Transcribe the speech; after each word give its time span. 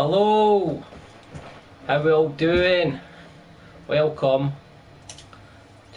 Hello, 0.00 0.80
how 1.88 1.96
are 1.96 2.02
we 2.04 2.12
all 2.12 2.28
doing? 2.28 3.00
Welcome 3.88 4.52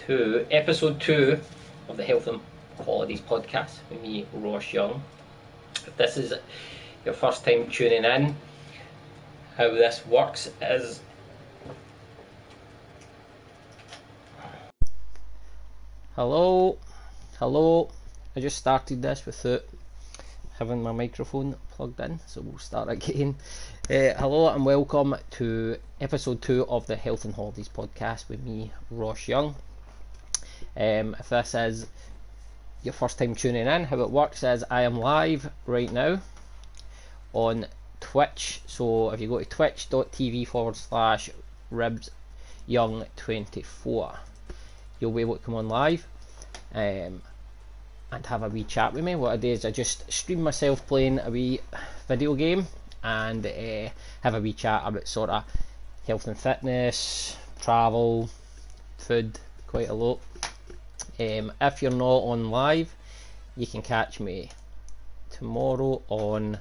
to 0.07 0.47
episode 0.49 0.99
two 0.99 1.39
of 1.87 1.97
the 1.97 2.03
Health 2.03 2.25
and 2.25 2.39
Qualities 2.79 3.21
podcast 3.21 3.77
with 3.91 4.01
me, 4.01 4.25
Ross 4.33 4.73
Young. 4.73 5.03
If 5.85 5.95
this 5.97 6.17
is 6.17 6.33
your 7.05 7.13
first 7.13 7.45
time 7.45 7.69
tuning 7.69 8.03
in, 8.03 8.35
how 9.55 9.69
this 9.69 10.03
works 10.07 10.49
is 10.59 10.99
Hello, 16.15 16.79
hello. 17.37 17.91
I 18.35 18.39
just 18.39 18.57
started 18.57 19.03
this 19.03 19.27
without 19.27 19.63
having 20.57 20.81
my 20.81 20.91
microphone 20.91 21.55
plugged 21.71 21.99
in, 21.99 22.19
so 22.27 22.41
we'll 22.41 22.57
start 22.57 22.89
again. 22.89 23.35
Uh, 23.91 24.13
hello 24.17 24.47
and 24.47 24.65
welcome 24.65 25.13
to 25.31 25.75
episode 25.99 26.41
two 26.41 26.65
of 26.67 26.87
the 26.87 26.95
Health 26.95 27.25
and 27.25 27.35
Holidays 27.35 27.67
podcast 27.67 28.29
with 28.29 28.41
me, 28.41 28.71
Ross 28.89 29.27
Young. 29.27 29.53
Um, 30.77 31.13
if 31.19 31.27
this 31.27 31.53
is 31.53 31.87
your 32.83 32.93
first 32.93 33.19
time 33.19 33.35
tuning 33.35 33.67
in, 33.67 33.83
how 33.83 33.99
it 33.99 34.09
works 34.09 34.45
is 34.45 34.63
I 34.71 34.83
am 34.83 34.95
live 34.95 35.51
right 35.65 35.91
now 35.91 36.21
on 37.33 37.65
Twitch. 37.99 38.61
So 38.65 39.09
if 39.09 39.19
you 39.19 39.27
go 39.27 39.39
to 39.39 39.43
twitch.tv 39.43 40.47
forward 40.47 40.77
slash 40.77 41.29
ribs 41.69 42.09
young 42.65 43.03
24 43.17 44.19
you'll 45.01 45.11
be 45.11 45.19
able 45.19 45.35
to 45.35 45.43
come 45.43 45.55
on 45.55 45.67
live 45.67 46.07
um, 46.73 47.21
and 48.09 48.25
have 48.25 48.43
a 48.43 48.47
wee 48.47 48.63
chat 48.63 48.93
with 48.93 49.03
me. 49.03 49.15
What 49.15 49.33
I 49.33 49.35
do 49.35 49.49
is 49.49 49.65
I 49.65 49.71
just 49.71 50.09
stream 50.09 50.41
myself 50.41 50.87
playing 50.87 51.19
a 51.19 51.29
wee 51.29 51.59
video 52.07 52.35
game 52.35 52.67
and 53.03 53.45
uh, 53.45 53.89
have 54.21 54.35
a 54.35 54.41
wee 54.41 54.53
chat 54.53 54.83
about 54.85 55.07
sort 55.07 55.29
of 55.29 55.43
health 56.07 56.27
and 56.27 56.37
fitness, 56.37 57.35
travel, 57.61 58.29
food, 58.97 59.39
quite 59.67 59.89
a 59.89 59.93
lot. 59.93 60.19
Um, 61.19 61.51
if 61.61 61.81
you're 61.81 61.91
not 61.91 62.23
on 62.23 62.49
live, 62.49 62.93
you 63.55 63.67
can 63.67 63.81
catch 63.81 64.19
me 64.19 64.49
tomorrow 65.29 66.01
on 66.09 66.55
uh, 66.55 66.59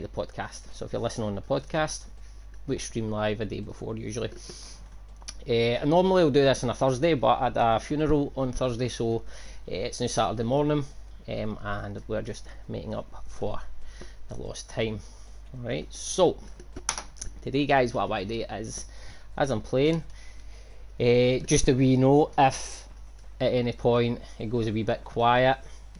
the 0.00 0.08
podcast. 0.08 0.60
So 0.72 0.84
if 0.84 0.92
you're 0.92 1.02
listening 1.02 1.28
on 1.28 1.34
the 1.34 1.42
podcast, 1.42 2.04
we 2.66 2.78
stream 2.78 3.10
live 3.10 3.40
a 3.40 3.44
day 3.44 3.60
before 3.60 3.96
usually. 3.96 4.30
Uh, 5.48 5.84
normally 5.84 6.22
I'll 6.22 6.30
do 6.30 6.42
this 6.42 6.62
on 6.64 6.70
a 6.70 6.74
Thursday, 6.74 7.14
but 7.14 7.40
I 7.40 7.44
had 7.44 7.56
a 7.56 7.80
funeral 7.80 8.32
on 8.36 8.52
Thursday, 8.52 8.88
so 8.88 9.16
uh, 9.16 9.20
it's 9.66 10.00
now 10.00 10.06
Saturday 10.06 10.42
morning, 10.42 10.84
um, 11.28 11.58
and 11.62 12.02
we're 12.06 12.22
just 12.22 12.46
making 12.68 12.94
up 12.94 13.24
for 13.28 13.60
the 14.28 14.34
lost 14.34 14.68
time. 14.68 15.00
Alright, 15.56 15.92
so 15.92 16.36
today, 17.40 17.64
guys, 17.64 17.94
what 17.94 18.12
I 18.12 18.24
do 18.24 18.44
is, 18.50 18.84
as 19.34 19.50
I'm 19.50 19.62
playing, 19.62 20.04
uh, 21.00 21.38
just 21.46 21.68
a 21.68 21.72
wee 21.72 21.96
note 21.96 22.32
if 22.36 22.86
at 23.40 23.54
any 23.54 23.72
point 23.72 24.20
it 24.38 24.50
goes 24.50 24.66
a 24.66 24.72
wee 24.72 24.82
bit 24.82 25.02
quiet, 25.04 25.56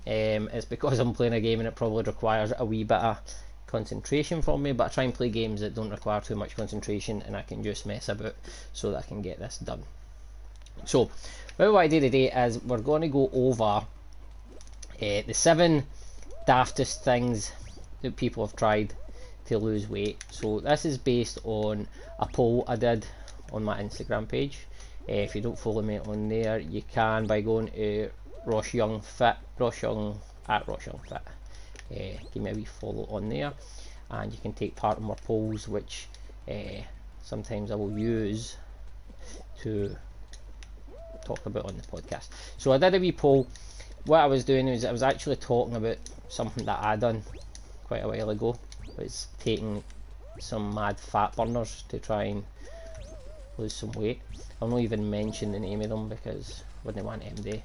um, 0.07 0.51
it's 0.53 0.67
because 0.67 0.99
I'm 0.99 1.15
playing 1.15 1.33
a 1.33 1.41
game 1.41 1.61
and 1.61 1.67
it 1.67 1.75
probably 1.75 2.03
requires 2.03 2.53
a 2.59 2.65
wee 2.65 2.85
bit 2.85 2.99
of 2.99 3.19
concentration 3.67 4.43
from 4.43 4.63
me, 4.63 4.73
but 4.73 4.85
I 4.85 4.89
try 4.89 5.05
and 5.05 5.15
play 5.15 5.31
games 5.31 5.63
that 5.63 5.75
don't 5.75 5.91
require 5.91 6.21
too 6.21 6.37
much 6.37 6.55
concentration 6.55 7.23
and 7.23 7.35
I 7.35 7.43
can 7.43 7.63
just 7.63 7.87
mess 7.87 8.11
about 8.11 8.35
so 8.75 8.91
that 8.91 8.99
I 8.99 9.03
can 9.03 9.23
get 9.23 9.39
this 9.39 9.57
done. 9.57 9.83
So, 10.85 11.11
what 11.57 11.75
I 11.75 11.89
do 11.89 12.01
today 12.01 12.31
is 12.31 12.63
we're 12.63 12.79
going 12.79 13.03
to 13.03 13.09
go 13.09 13.31
over 13.33 13.63
uh, 13.63 13.83
the 14.99 15.33
seven 15.33 15.85
daftest 16.47 17.03
things 17.03 17.51
that 18.03 18.15
people 18.15 18.47
have 18.47 18.55
tried 18.55 18.93
to 19.49 19.59
lose 19.59 19.89
weight. 19.89 20.25
So, 20.31 20.61
this 20.61 20.85
is 20.85 20.99
based 20.99 21.39
on 21.45 21.87
a 22.19 22.27
poll 22.27 22.65
I 22.67 22.77
did 22.77 23.07
on 23.53 23.65
my 23.65 23.83
Instagram 23.83 24.29
page. 24.29 24.67
Uh, 25.09 25.13
if 25.13 25.35
you 25.35 25.41
don't 25.41 25.59
follow 25.59 25.83
me 25.83 25.99
on 25.99 26.29
there, 26.29 26.59
you 26.59 26.83
can 26.83 27.27
by 27.27 27.41
going 27.41 27.69
to 27.69 28.11
Ross 28.45 28.73
Young 28.75 29.01
Fit, 29.01 29.37
Ross 29.59 29.83
Young 29.83 30.19
at 30.49 30.67
Ross 30.69 30.87
Young 30.87 31.01
Fit 31.09 31.23
uh, 31.91 32.19
give 32.33 32.43
me 32.43 32.51
a 32.51 32.55
wee 32.55 32.65
follow 32.65 33.07
on 33.11 33.29
there 33.29 33.53
and 34.11 34.33
you 34.33 34.39
can 34.39 34.53
take 34.53 34.75
part 34.77 34.99
in 34.99 35.05
my 35.05 35.15
polls 35.15 35.69
which 35.69 36.07
uh, 36.51 36.83
sometimes 37.23 37.71
I 37.71 37.75
will 37.75 37.97
use 37.99 38.57
to 39.63 39.97
talk 41.25 41.45
about 41.47 41.67
on 41.67 41.77
the 41.77 41.83
podcast. 41.83 42.29
So 42.57 42.73
I 42.73 42.79
did 42.79 42.95
a 42.95 42.99
wee 42.99 43.13
poll. 43.13 43.47
What 44.05 44.21
I 44.21 44.27
was 44.27 44.45
doing 44.45 44.67
was 44.67 44.85
I 44.85 44.93
was 44.93 45.03
actually 45.03 45.37
talking 45.37 45.77
about 45.77 45.99
something 46.29 46.65
that 46.65 46.79
I 46.81 46.97
done 46.97 47.23
quite 47.85 48.03
a 48.05 48.09
while 48.09 48.31
ago. 48.31 48.57
Was 48.99 49.29
taking 49.39 49.85
some 50.41 50.75
mad 50.75 50.99
fat 50.99 51.37
burners 51.37 51.85
to 51.89 51.99
try 51.99 52.25
and 52.25 52.45
lose 53.57 53.73
some 53.73 53.93
weight. 53.93 54.21
I'll 54.61 54.69
not 54.69 54.81
even 54.81 55.09
mention 55.09 55.53
the 55.53 55.61
name 55.61 55.81
of 55.83 55.89
them 55.89 56.09
because 56.09 56.65
I 56.67 56.87
wouldn't 56.87 57.07
want 57.07 57.23
MD 57.23 57.63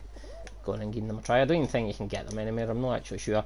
going 0.63 0.81
and 0.81 0.93
giving 0.93 1.07
them 1.07 1.19
a 1.19 1.21
try. 1.21 1.41
I 1.41 1.45
don't 1.45 1.57
even 1.57 1.67
think 1.67 1.87
you 1.87 1.93
can 1.93 2.07
get 2.07 2.29
them 2.29 2.39
anywhere. 2.39 2.69
I'm 2.69 2.81
not 2.81 2.97
actually 2.97 3.17
sure. 3.17 3.43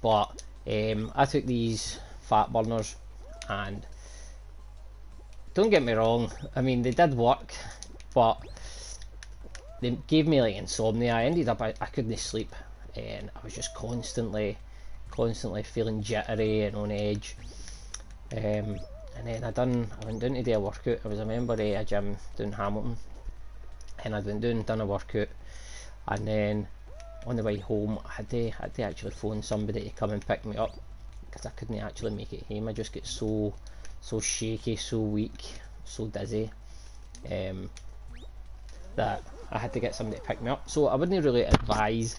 But 0.00 0.42
um, 0.66 1.12
I 1.14 1.24
took 1.26 1.46
these 1.46 1.98
fat 2.22 2.52
burners 2.52 2.96
and 3.48 3.86
don't 5.52 5.70
get 5.70 5.82
me 5.82 5.92
wrong, 5.92 6.30
I 6.54 6.60
mean 6.62 6.82
they 6.82 6.92
did 6.92 7.14
work, 7.14 7.52
but 8.14 8.40
they 9.80 9.98
gave 10.06 10.26
me 10.26 10.40
like 10.40 10.56
insomnia. 10.56 11.14
I 11.14 11.24
ended 11.24 11.48
up 11.48 11.60
I, 11.60 11.74
I 11.80 11.86
couldn't 11.86 12.16
sleep 12.18 12.54
and 12.96 13.30
I 13.34 13.40
was 13.42 13.54
just 13.54 13.74
constantly 13.74 14.58
constantly 15.10 15.62
feeling 15.62 16.02
jittery 16.02 16.62
and 16.62 16.76
on 16.76 16.90
edge. 16.90 17.36
Um, 18.32 18.78
and 19.16 19.26
then 19.26 19.44
I 19.44 19.50
done 19.50 19.90
I 20.00 20.06
went 20.06 20.20
down 20.20 20.34
to 20.34 20.42
do 20.42 20.54
a 20.54 20.60
workout. 20.60 21.00
I 21.04 21.08
was 21.08 21.18
a 21.18 21.24
member 21.24 21.54
of 21.54 21.60
a 21.60 21.84
gym 21.84 22.16
down 22.36 22.52
Hamilton 22.52 22.96
and 24.04 24.14
I'd 24.14 24.24
been 24.24 24.40
doing 24.40 24.62
done 24.62 24.80
a 24.80 24.86
workout 24.86 25.28
and 26.08 26.26
then 26.26 26.68
on 27.26 27.36
the 27.36 27.42
way 27.42 27.58
home, 27.58 27.98
I 28.06 28.12
had 28.12 28.30
to, 28.30 28.48
I 28.48 28.62
had 28.62 28.74
to 28.74 28.82
actually 28.82 29.10
phone 29.10 29.42
somebody 29.42 29.82
to 29.82 29.90
come 29.90 30.10
and 30.10 30.26
pick 30.26 30.44
me 30.44 30.56
up 30.56 30.74
because 31.26 31.46
I 31.46 31.50
couldn't 31.50 31.78
actually 31.78 32.12
make 32.12 32.32
it 32.32 32.44
home. 32.46 32.68
I 32.68 32.72
just 32.72 32.92
get 32.92 33.06
so, 33.06 33.54
so 34.00 34.20
shaky, 34.20 34.76
so 34.76 35.00
weak, 35.00 35.44
so 35.84 36.06
dizzy 36.06 36.50
um, 37.30 37.68
that 38.96 39.22
I 39.52 39.58
had 39.58 39.72
to 39.74 39.80
get 39.80 39.94
somebody 39.94 40.18
to 40.18 40.26
pick 40.26 40.40
me 40.40 40.50
up. 40.50 40.68
So 40.70 40.86
I 40.86 40.94
wouldn't 40.94 41.24
really 41.24 41.42
advise 41.42 42.18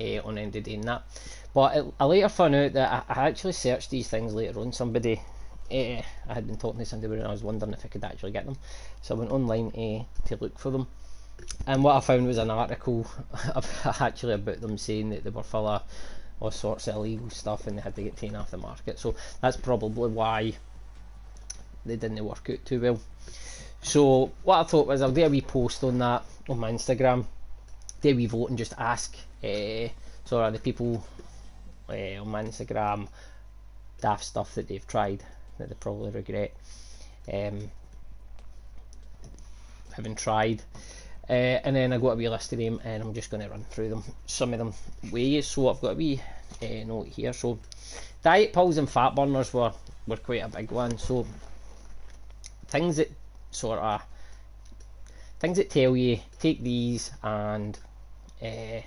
uh, 0.00 0.26
on 0.26 0.38
ending 0.38 0.62
doing 0.62 0.80
that. 0.82 1.02
But 1.52 1.86
I 2.00 2.04
later 2.04 2.28
found 2.28 2.54
out 2.54 2.72
that 2.72 3.04
I, 3.08 3.20
I, 3.20 3.28
actually 3.28 3.52
searched 3.52 3.90
these 3.90 4.08
things 4.08 4.34
later 4.34 4.58
on. 4.58 4.72
Somebody, 4.72 5.20
uh, 5.70 5.74
I 5.74 6.04
had 6.26 6.46
been 6.46 6.56
talking 6.56 6.80
to 6.80 6.86
somebody 6.86 7.14
and 7.14 7.26
I 7.26 7.30
was 7.30 7.44
wondering 7.44 7.72
if 7.72 7.84
I 7.84 7.88
could 7.88 8.04
actually 8.04 8.32
get 8.32 8.44
them. 8.44 8.56
So 9.02 9.14
I 9.14 9.18
went 9.18 9.30
online 9.30 9.68
uh, 9.68 10.26
to 10.28 10.36
look 10.40 10.58
for 10.58 10.70
them 10.70 10.88
and 11.66 11.82
what 11.82 11.96
I 11.96 12.00
found 12.00 12.26
was 12.26 12.38
an 12.38 12.50
article 12.50 13.06
actually 14.00 14.34
about 14.34 14.60
them 14.60 14.78
saying 14.78 15.10
that 15.10 15.24
they 15.24 15.30
were 15.30 15.42
full 15.42 15.66
of 15.66 15.82
all 16.40 16.50
sorts 16.50 16.88
of 16.88 16.96
illegal 16.96 17.30
stuff 17.30 17.66
and 17.66 17.76
they 17.78 17.82
had 17.82 17.96
to 17.96 18.02
get 18.02 18.16
taken 18.16 18.36
off 18.36 18.50
the 18.50 18.56
market. 18.56 18.98
So 18.98 19.14
that's 19.40 19.56
probably 19.56 20.10
why 20.10 20.54
they 21.86 21.96
didn't 21.96 22.24
work 22.24 22.48
out 22.50 22.64
too 22.64 22.80
well. 22.80 23.00
So 23.82 24.32
what 24.42 24.60
I 24.60 24.64
thought 24.64 24.86
was 24.86 25.02
I'll 25.02 25.12
do 25.12 25.24
a 25.24 25.28
wee 25.28 25.40
post 25.40 25.84
on 25.84 25.98
that 25.98 26.24
on 26.48 26.58
my 26.58 26.70
Instagram, 26.70 27.24
do 28.00 28.10
a 28.10 28.14
wee 28.14 28.26
vote 28.26 28.50
and 28.50 28.58
just 28.58 28.74
ask 28.78 29.16
uh, 29.44 29.88
sort 30.24 30.46
of 30.46 30.52
the 30.52 30.58
people 30.58 31.04
uh, 31.88 32.20
on 32.20 32.28
my 32.28 32.42
Instagram 32.42 33.08
daft 34.00 34.24
stuff 34.24 34.54
that 34.54 34.68
they've 34.68 34.86
tried 34.86 35.22
that 35.58 35.68
they 35.68 35.74
probably 35.74 36.10
regret 36.10 36.54
um, 37.32 37.70
having 39.94 40.14
tried. 40.14 40.62
Uh, 41.28 41.32
and 41.64 41.74
then 41.74 41.92
I 41.92 41.98
got 41.98 42.10
a 42.10 42.16
wee 42.16 42.28
list 42.28 42.52
of 42.52 42.58
them 42.58 42.80
and 42.84 43.02
I'm 43.02 43.14
just 43.14 43.30
going 43.30 43.42
to 43.42 43.48
run 43.48 43.64
through 43.70 43.88
them, 43.88 44.04
some 44.26 44.52
of 44.52 44.58
them 44.58 44.74
ways. 45.10 45.46
So 45.46 45.70
I've 45.70 45.80
got 45.80 45.92
a 45.92 45.94
wee 45.94 46.20
uh, 46.62 46.84
note 46.86 47.08
here. 47.08 47.32
So 47.32 47.58
diet 48.22 48.52
pills 48.52 48.76
and 48.76 48.90
fat 48.90 49.14
burners 49.14 49.52
were, 49.54 49.72
were 50.06 50.16
quite 50.16 50.42
a 50.42 50.48
big 50.48 50.70
one. 50.70 50.98
So 50.98 51.26
things 52.66 52.96
that 52.96 53.10
sort 53.50 53.78
of, 53.78 54.02
things 55.38 55.56
that 55.56 55.70
tell 55.70 55.96
you 55.96 56.18
take 56.40 56.62
these 56.62 57.10
and 57.22 57.78
uh, 58.42 58.80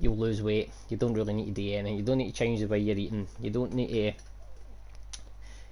you'll 0.00 0.16
lose 0.16 0.42
weight. 0.42 0.70
You 0.88 0.96
don't 0.96 1.14
really 1.14 1.34
need 1.34 1.46
to 1.46 1.62
do 1.62 1.72
anything. 1.74 1.96
You 1.96 2.02
don't 2.02 2.18
need 2.18 2.30
to 2.30 2.36
change 2.36 2.60
the 2.60 2.66
way 2.66 2.78
you're 2.78 2.96
eating. 2.96 3.28
You 3.40 3.50
don't 3.50 3.72
need 3.74 4.14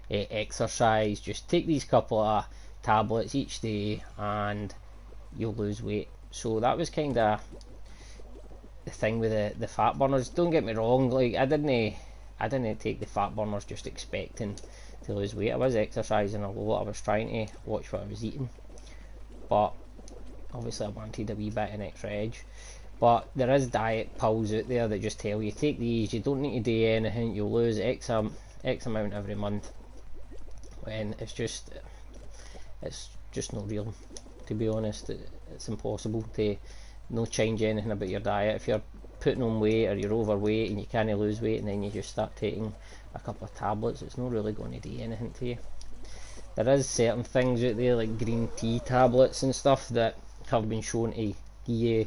to 0.09 0.17
uh, 0.17 0.27
exercise. 0.31 1.21
Just 1.21 1.49
take 1.49 1.67
these 1.67 1.85
couple 1.85 2.21
of 2.21 2.47
tablets 2.83 3.35
each 3.35 3.61
day 3.61 4.03
and 4.19 4.75
you'll 5.37 5.55
lose 5.55 5.83
weight. 5.83 6.09
So 6.31 6.61
that 6.61 6.77
was 6.77 6.91
kind 6.91 7.17
of 7.17 7.41
the 8.85 8.91
thing 8.91 9.19
with 9.19 9.31
the, 9.31 9.59
the 9.59 9.69
fat 9.69 9.99
burners. 9.99 10.29
Don't 10.29 10.51
get 10.51 10.65
me 10.65 10.73
wrong, 10.73 11.11
like 11.11 11.35
I 11.35 11.47
didn't 11.47 11.95
I 12.41 12.49
didn't 12.49 12.81
take 12.81 13.01
the 13.01 13.07
fat 13.07 13.35
burners 13.35 13.65
just 13.65 13.87
expecting 13.87 14.57
to 15.05 15.13
lose 15.15 15.35
weight. 15.35 15.53
I 15.53 15.57
was 15.57 15.77
exercising 15.77 16.43
a 16.43 16.51
lot. 16.51 16.83
I 16.83 16.89
was 16.89 17.01
trying 17.01 17.47
to 17.47 17.53
watch 17.65 17.93
what 17.93 18.03
I 18.03 18.07
was 18.07 18.25
eating, 18.25 18.49
but 19.49 19.73
obviously 20.53 20.87
I 20.87 20.91
wanted 20.91 21.31
a 21.31 21.35
wee 21.35 21.51
bit 21.51 21.71
an 21.71 21.83
extra 21.83 22.11
edge. 22.11 22.43
But 23.01 23.29
there 23.35 23.53
is 23.53 23.67
diet 23.67 24.17
pills 24.19 24.53
out 24.55 24.69
there 24.69 24.89
that 24.89 25.03
just 25.03 25.21
tell 25.21 25.43
you 25.43 25.53
take 25.53 25.79
these. 25.79 26.13
You 26.15 26.21
don't 26.21 26.43
need 26.43 26.65
to 26.65 26.71
do 26.71 26.87
anything. 26.87 27.35
You'll 27.35 27.53
lose 27.53 27.79
X 27.79 28.09
um, 28.09 28.35
X 28.65 28.87
amount 28.87 29.13
every 29.13 29.35
month 29.35 29.71
And 30.87 31.15
it's 31.19 31.33
just 31.33 31.71
it's 32.83 33.11
just 33.33 33.53
not 33.53 33.69
real 33.69 33.95
to 34.47 34.55
be 34.55 34.69
honest 34.69 35.11
it, 35.11 35.29
it's 35.53 35.69
impossible 35.69 36.23
to 36.35 36.57
no 37.11 37.27
change 37.27 37.63
anything 37.63 37.91
about 37.91 38.09
your 38.09 38.21
diet 38.21 38.57
if 38.57 38.69
you're 38.69 38.83
putting 39.21 39.43
on 39.43 39.61
weight 39.61 39.89
or 39.89 39.95
you're 39.95 40.13
overweight 40.13 40.71
and 40.71 40.79
you 40.79 40.87
can't 40.87 41.09
lose 41.19 41.41
weight 41.41 41.59
and 41.59 41.69
then 41.69 41.83
you 41.83 41.91
just 41.91 42.11
start 42.11 42.35
taking 42.37 42.73
a 43.15 43.19
couple 43.19 43.47
of 43.47 43.55
tablets 43.55 44.03
it's 44.03 44.19
not 44.19 44.31
really 44.31 44.53
going 44.53 44.73
to 44.73 44.89
do 44.89 45.01
anything 45.01 45.33
to 45.33 45.47
you 45.47 45.59
there 46.57 46.69
is 46.69 46.89
certain 46.89 47.25
things 47.25 47.65
out 47.65 47.77
there 47.77 47.97
like 47.97 48.19
green 48.19 48.49
tea 48.57 48.81
tablets 48.81 49.43
and 49.43 49.55
stuff 49.55 49.89
that 49.89 50.17
have 50.51 50.69
been 50.69 50.83
shown 50.83 51.13
to 51.13 51.17
give 51.17 51.37
you 51.67 52.07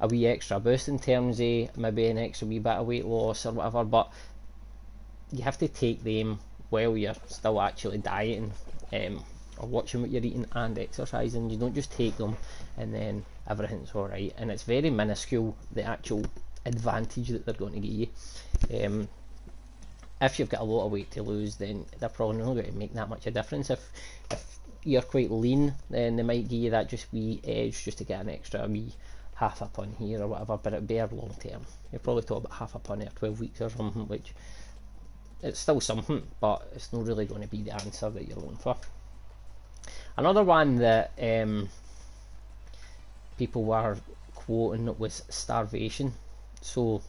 a 0.00 0.06
wee 0.06 0.26
extra 0.26 0.58
boost 0.60 0.88
in 0.88 0.98
terms 0.98 1.40
of 1.40 1.76
maybe 1.76 2.06
an 2.06 2.18
extra 2.18 2.46
wee 2.46 2.58
bit 2.58 2.72
of 2.72 2.86
weight 2.86 3.04
loss 3.04 3.46
or 3.46 3.52
whatever 3.52 3.84
but 3.84 4.12
you 5.32 5.42
have 5.42 5.58
to 5.58 5.68
take 5.68 6.02
them 6.04 6.38
while 6.70 6.96
you're 6.96 7.14
still 7.26 7.60
actually 7.60 7.98
dieting 7.98 8.52
um, 8.92 9.22
or 9.58 9.68
watching 9.68 10.00
what 10.00 10.10
you're 10.10 10.24
eating 10.24 10.46
and 10.52 10.78
exercising. 10.78 11.50
You 11.50 11.56
don't 11.56 11.74
just 11.74 11.92
take 11.92 12.16
them 12.16 12.36
and 12.76 12.94
then 12.94 13.24
everything's 13.48 13.94
alright. 13.94 14.34
And 14.36 14.50
it's 14.50 14.62
very 14.62 14.90
minuscule 14.90 15.56
the 15.72 15.84
actual 15.84 16.24
advantage 16.66 17.28
that 17.28 17.44
they're 17.44 17.54
going 17.54 17.74
to 17.74 17.80
give 17.80 17.92
you. 18.70 18.84
Um, 18.84 19.08
if 20.20 20.38
you've 20.38 20.48
got 20.48 20.60
a 20.60 20.64
lot 20.64 20.86
of 20.86 20.92
weight 20.92 21.10
to 21.12 21.22
lose, 21.22 21.56
then 21.56 21.84
they're 21.98 22.08
probably 22.08 22.38
not 22.38 22.54
going 22.54 22.66
to 22.66 22.72
make 22.72 22.94
that 22.94 23.08
much 23.08 23.26
of 23.26 23.36
a 23.36 23.42
difference. 23.42 23.70
If 23.70 23.90
if 24.30 24.58
you're 24.84 25.02
quite 25.02 25.30
lean, 25.30 25.74
then 25.90 26.16
they 26.16 26.22
might 26.22 26.48
give 26.48 26.60
you 26.60 26.70
that 26.70 26.88
just 26.88 27.12
wee 27.12 27.40
edge 27.44 27.84
just 27.84 27.98
to 27.98 28.04
get 28.04 28.20
an 28.20 28.30
extra 28.30 28.66
wee 28.66 28.92
half 29.34 29.60
a 29.60 29.66
pun 29.66 29.94
here 29.98 30.22
or 30.22 30.28
whatever, 30.28 30.56
but 30.56 30.72
it'd 30.72 30.86
be 30.86 31.00
long 31.00 31.34
term. 31.40 31.62
You're 31.90 32.00
probably 32.00 32.22
talking 32.22 32.46
about 32.46 32.58
half 32.58 32.74
a 32.74 32.78
pun 32.78 33.02
or 33.02 33.06
12 33.06 33.40
weeks 33.40 33.60
or 33.60 33.70
something, 33.70 34.06
which 34.08 34.32
it's 35.42 35.58
still 35.58 35.80
something, 35.80 36.22
but 36.40 36.68
it's 36.74 36.92
not 36.92 37.04
really 37.04 37.26
going 37.26 37.42
to 37.42 37.48
be 37.48 37.62
the 37.62 37.74
answer 37.74 38.10
that 38.10 38.26
you're 38.26 38.36
looking 38.36 38.56
for. 38.56 38.76
Another 40.16 40.44
one 40.44 40.76
that 40.76 41.12
um, 41.20 41.68
people 43.36 43.64
were 43.64 43.96
quoting 44.34 44.96
was 44.98 45.22
starvation. 45.28 46.12
So 46.60 47.02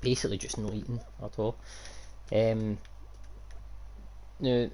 basically 0.00 0.38
just 0.38 0.58
no 0.58 0.72
eating 0.72 1.00
at 1.22 1.38
all. 1.38 1.56
Um, 2.32 2.78
now, 4.40 4.68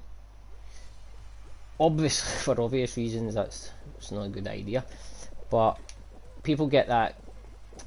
obviously, 1.79 2.31
for 2.43 2.61
obvious 2.61 2.97
reasons, 2.97 3.35
that's 3.35 3.71
it's 3.97 4.11
not 4.11 4.25
a 4.25 4.29
good 4.29 4.47
idea. 4.47 4.83
But 5.49 5.77
people 6.43 6.67
get 6.67 6.87
that 6.87 7.15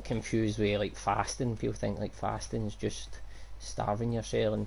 confused 0.05 0.59
with 0.59 0.79
like 0.79 0.97
fasting. 0.97 1.57
People 1.57 1.75
think 1.75 1.99
like 1.99 2.15
fasting 2.15 2.67
is 2.67 2.75
just 2.75 3.21
starving 3.59 4.13
yourself, 4.13 4.55
and 4.55 4.67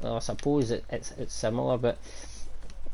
well, 0.00 0.16
I 0.16 0.20
suppose 0.20 0.70
it, 0.70 0.84
it's 0.90 1.12
it's 1.12 1.34
similar, 1.34 1.78
but 1.78 1.98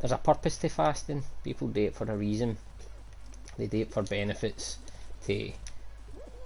there's 0.01 0.13
a 0.13 0.19
purpose 0.19 0.57
to 0.59 0.69
fasting. 0.69 1.23
People 1.43 1.69
do 1.69 1.85
it 1.85 1.95
for 1.95 2.05
a 2.05 2.17
reason. 2.17 2.57
They 3.57 3.67
do 3.67 3.79
it 3.79 3.93
for 3.93 4.03
benefits 4.03 4.79
to 5.27 5.53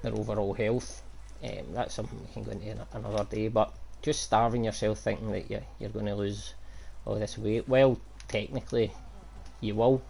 their 0.03 0.15
overall 0.15 0.55
health. 0.55 1.03
Um, 1.43 1.73
that's 1.73 1.95
something 1.95 2.21
we 2.21 2.33
can 2.33 2.45
go 2.45 2.51
into 2.51 2.87
another 2.93 3.25
day. 3.25 3.49
But 3.49 3.73
just 4.03 4.23
starving 4.23 4.65
yourself, 4.65 4.99
thinking 4.99 5.31
that 5.33 5.51
you're, 5.51 5.63
you're 5.79 5.91
going 5.91 6.07
to 6.07 6.15
lose 6.15 6.55
all 7.05 7.17
this 7.17 7.39
weight. 7.39 7.69
Well, 7.69 7.99
technically, 8.29 8.93
you 9.61 9.75
will. 9.75 10.03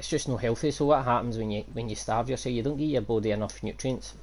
It's 0.00 0.08
just 0.08 0.30
not 0.30 0.40
healthy. 0.40 0.70
So 0.70 0.86
what 0.86 1.04
happens 1.04 1.36
when 1.36 1.50
you 1.50 1.62
when 1.74 1.90
you 1.90 1.94
starve 1.94 2.30
yourself? 2.30 2.54
You 2.54 2.62
don't 2.62 2.78
give 2.78 2.88
your 2.88 3.02
body 3.02 3.32
enough 3.32 3.62
nutrients. 3.62 4.14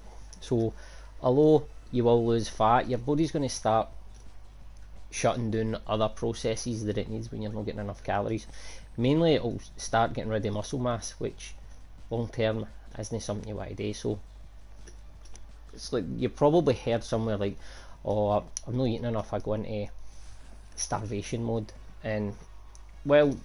So 0.41 0.73
although 1.21 1.67
you 1.91 2.03
will 2.03 2.25
lose 2.25 2.49
fat, 2.49 2.89
your 2.89 2.97
body's 2.97 3.31
going 3.31 3.47
to 3.47 3.55
start 3.55 3.87
shutting 5.11 5.51
down 5.51 5.77
other 5.85 6.09
processes 6.09 6.83
that 6.85 6.97
it 6.97 7.09
needs 7.09 7.31
when 7.31 7.43
you're 7.43 7.53
not 7.53 7.67
getting 7.67 7.79
enough 7.79 8.03
calories. 8.03 8.47
Mainly, 8.97 9.35
it'll 9.35 9.61
start 9.77 10.13
getting 10.13 10.31
rid 10.31 10.47
of 10.47 10.53
muscle 10.55 10.79
mass, 10.79 11.11
which 11.19 11.53
long 12.09 12.27
term 12.29 12.65
isn't 12.97 13.19
something 13.19 13.47
you 13.47 13.55
want 13.55 13.69
to 13.69 13.75
do. 13.75 13.93
So 13.93 14.19
it's 15.73 15.93
like 15.93 16.05
you 16.15 16.29
probably 16.29 16.73
heard 16.73 17.03
somewhere 17.03 17.37
like, 17.37 17.55
"Oh, 18.03 18.43
I'm 18.65 18.77
not 18.77 18.85
eating 18.85 19.05
enough. 19.05 19.31
I 19.31 19.37
go 19.37 19.53
into 19.53 19.91
starvation 20.75 21.43
mode," 21.43 21.71
and 22.03 22.33
well, 23.05 23.37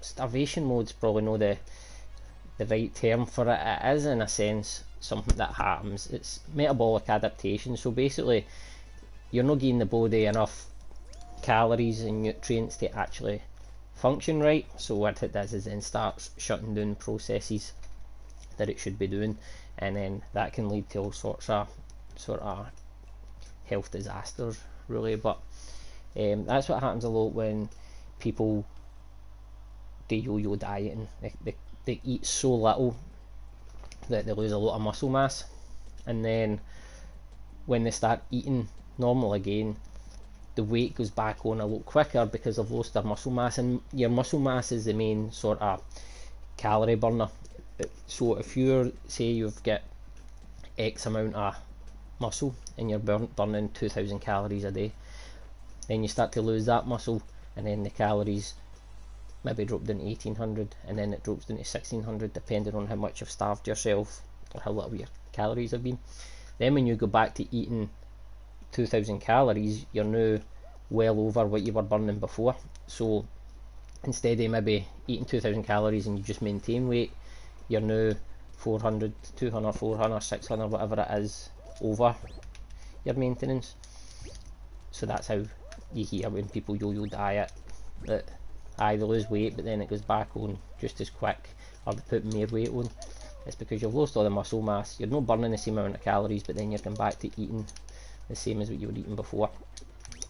starvation 0.00 0.64
mode's 0.64 0.92
probably 0.92 1.22
not 1.22 1.38
the 1.38 1.58
the 2.58 2.66
right 2.66 2.94
term 2.94 3.24
for 3.26 3.48
it. 3.48 3.60
It 3.62 3.96
is 3.96 4.04
in 4.04 4.20
a 4.20 4.28
sense 4.28 4.84
something 5.00 5.36
that 5.36 5.54
happens. 5.54 6.08
It's 6.08 6.40
metabolic 6.52 7.08
adaptation. 7.08 7.76
So 7.76 7.90
basically, 7.90 8.46
you're 9.30 9.44
not 9.44 9.60
giving 9.60 9.78
the 9.78 9.86
body 9.86 10.26
enough 10.26 10.66
calories 11.42 12.02
and 12.02 12.22
nutrients 12.22 12.76
to 12.76 12.94
actually 12.94 13.42
function 13.94 14.40
right. 14.40 14.66
So 14.76 14.94
what 14.94 15.22
it 15.22 15.32
does 15.32 15.54
is 15.54 15.64
then 15.64 15.80
starts 15.80 16.30
shutting 16.36 16.74
down 16.74 16.96
processes 16.96 17.72
that 18.58 18.68
it 18.68 18.78
should 18.78 18.98
be 18.98 19.06
doing, 19.06 19.38
and 19.78 19.96
then 19.96 20.22
that 20.34 20.52
can 20.52 20.68
lead 20.68 20.90
to 20.90 20.98
all 20.98 21.12
sorts 21.12 21.48
of 21.48 21.68
sort 22.16 22.40
of 22.40 22.70
health 23.64 23.90
disasters, 23.90 24.60
really. 24.86 25.16
But 25.16 25.38
um, 26.14 26.44
that's 26.44 26.68
what 26.68 26.82
happens 26.82 27.04
a 27.04 27.08
lot 27.08 27.32
when 27.32 27.70
people 28.18 28.66
do 30.10 30.16
yo-yo 30.16 30.56
dieting. 30.56 31.08
They, 31.22 31.32
they, 31.44 31.54
they 31.84 32.00
eat 32.04 32.26
so 32.26 32.54
little 32.54 32.96
that 34.08 34.26
they 34.26 34.32
lose 34.32 34.52
a 34.52 34.58
lot 34.58 34.74
of 34.74 34.82
muscle 34.82 35.08
mass, 35.08 35.44
and 36.06 36.24
then 36.24 36.60
when 37.66 37.84
they 37.84 37.92
start 37.92 38.20
eating 38.30 38.68
normal 38.98 39.34
again, 39.34 39.76
the 40.56 40.64
weight 40.64 40.96
goes 40.96 41.10
back 41.10 41.46
on 41.46 41.60
a 41.60 41.66
lot 41.66 41.86
quicker 41.86 42.26
because 42.26 42.56
they've 42.56 42.70
lost 42.70 42.94
their 42.94 43.04
muscle 43.04 43.30
mass, 43.30 43.58
and 43.58 43.80
your 43.92 44.10
muscle 44.10 44.40
mass 44.40 44.72
is 44.72 44.84
the 44.84 44.92
main 44.92 45.30
sort 45.30 45.60
of 45.60 45.82
calorie 46.56 46.96
burner. 46.96 47.28
So 48.06 48.34
if 48.34 48.56
you're 48.56 48.90
say 49.06 49.26
you've 49.26 49.62
got 49.62 49.82
X 50.76 51.06
amount 51.06 51.34
of 51.34 51.56
muscle 52.18 52.54
and 52.76 52.90
you're 52.90 52.98
burn, 52.98 53.26
burning 53.36 53.70
2000 53.70 54.18
calories 54.18 54.64
a 54.64 54.70
day, 54.70 54.92
then 55.88 56.02
you 56.02 56.08
start 56.08 56.32
to 56.32 56.42
lose 56.42 56.66
that 56.66 56.86
muscle, 56.86 57.22
and 57.56 57.66
then 57.66 57.84
the 57.84 57.90
calories 57.90 58.54
maybe 59.44 59.64
drop 59.64 59.84
down 59.84 59.98
to 59.98 60.04
1800 60.04 60.76
and 60.86 60.98
then 60.98 61.12
it 61.12 61.22
drops 61.22 61.46
down 61.46 61.56
to 61.56 61.62
1600 61.62 62.32
depending 62.32 62.74
on 62.74 62.86
how 62.86 62.94
much 62.94 63.20
you've 63.20 63.30
starved 63.30 63.66
yourself 63.66 64.20
or 64.54 64.60
how 64.60 64.70
little 64.70 64.94
your 64.94 65.08
calories 65.32 65.70
have 65.70 65.82
been. 65.82 65.98
Then 66.58 66.74
when 66.74 66.86
you 66.86 66.94
go 66.96 67.06
back 67.06 67.34
to 67.36 67.54
eating 67.54 67.90
2000 68.72 69.20
calories, 69.20 69.86
you're 69.92 70.04
now 70.04 70.40
well 70.90 71.20
over 71.20 71.46
what 71.46 71.62
you 71.62 71.72
were 71.72 71.82
burning 71.82 72.18
before. 72.18 72.56
So 72.86 73.26
instead 74.04 74.40
of 74.40 74.50
maybe 74.50 74.86
eating 75.06 75.24
2000 75.24 75.62
calories 75.64 76.06
and 76.06 76.18
you 76.18 76.24
just 76.24 76.42
maintain 76.42 76.88
weight, 76.88 77.12
you're 77.68 77.80
now 77.80 78.12
400, 78.58 79.12
200, 79.36 79.72
400, 79.72 80.20
600, 80.20 80.66
whatever 80.66 81.00
it 81.00 81.18
is, 81.18 81.48
over 81.80 82.14
your 83.04 83.14
maintenance. 83.14 83.74
So 84.90 85.06
that's 85.06 85.28
how 85.28 85.42
you 85.94 86.04
hear 86.04 86.28
when 86.28 86.48
people 86.48 86.76
yo-yo 86.76 87.06
diet 87.06 87.52
that 88.06 88.24
either 88.80 89.04
lose 89.04 89.28
weight 89.30 89.56
but 89.56 89.64
then 89.64 89.80
it 89.80 89.88
goes 89.88 90.02
back 90.02 90.28
on 90.34 90.58
just 90.80 91.00
as 91.00 91.10
quick 91.10 91.50
or 91.86 91.94
they 91.94 92.02
put 92.08 92.24
more 92.24 92.46
weight 92.46 92.70
on. 92.70 92.88
It's 93.46 93.56
because 93.56 93.80
you've 93.82 93.94
lost 93.94 94.16
all 94.16 94.24
the 94.24 94.30
muscle 94.30 94.62
mass, 94.62 94.98
you're 94.98 95.08
not 95.08 95.26
burning 95.26 95.50
the 95.50 95.58
same 95.58 95.78
amount 95.78 95.94
of 95.94 96.02
calories 96.02 96.42
but 96.42 96.56
then 96.56 96.70
you're 96.70 96.80
going 96.80 96.96
back 96.96 97.18
to 97.20 97.28
eating 97.36 97.66
the 98.28 98.36
same 98.36 98.60
as 98.60 98.70
what 98.70 98.80
you 98.80 98.88
were 98.88 98.94
eating 98.94 99.16
before. 99.16 99.50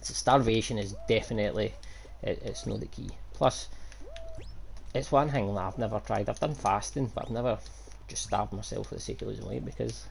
So 0.03 0.15
starvation 0.15 0.79
is 0.79 0.95
definitely, 1.09 1.75
it, 2.23 2.41
it's 2.45 2.67
not 2.67 2.81
the 2.81 2.87
key. 2.87 3.11
Plus, 3.35 3.69
it's 4.95 5.13
one 5.13 5.31
thing 5.31 5.55
that 5.55 5.61
I've 5.61 5.79
never 5.79 6.01
tried. 6.01 6.29
I've 6.29 6.41
done 6.41 6.55
fasting 6.55 7.11
but 7.15 7.25
I've 7.25 7.31
never 7.31 7.59
just 8.09 8.25
starved 8.25 8.53
myself 8.53 8.89
for 8.89 8.95
the 8.97 9.01
sake 9.01 9.23
of 9.23 9.29
losing 9.29 9.47
weight 9.47 9.65
because 9.65 10.07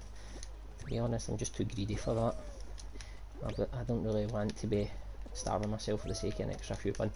to 0.80 0.86
be 0.86 1.00
honest 1.00 1.28
I'm 1.28 1.38
just 1.38 1.56
too 1.56 1.66
greedy 1.66 1.96
for 1.96 2.14
that. 2.14 2.36
I 3.74 3.84
don't 3.84 4.04
really 4.04 4.26
want 4.26 4.58
to 4.58 4.68
be 4.68 4.90
starving 5.34 5.70
myself 5.70 6.02
for 6.02 6.08
the 6.08 6.16
sake 6.16 6.40
of 6.40 6.48
an 6.48 6.52
extra 6.52 6.76
few 6.76 6.94
pounds. 6.94 7.14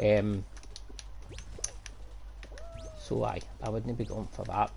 Um, 0.00 0.44
so 2.98 3.24
I, 3.24 3.40
I 3.62 3.68
wouldn't 3.68 3.96
be 3.96 4.04
going 4.04 4.28
for 4.32 4.44
that. 4.44 4.70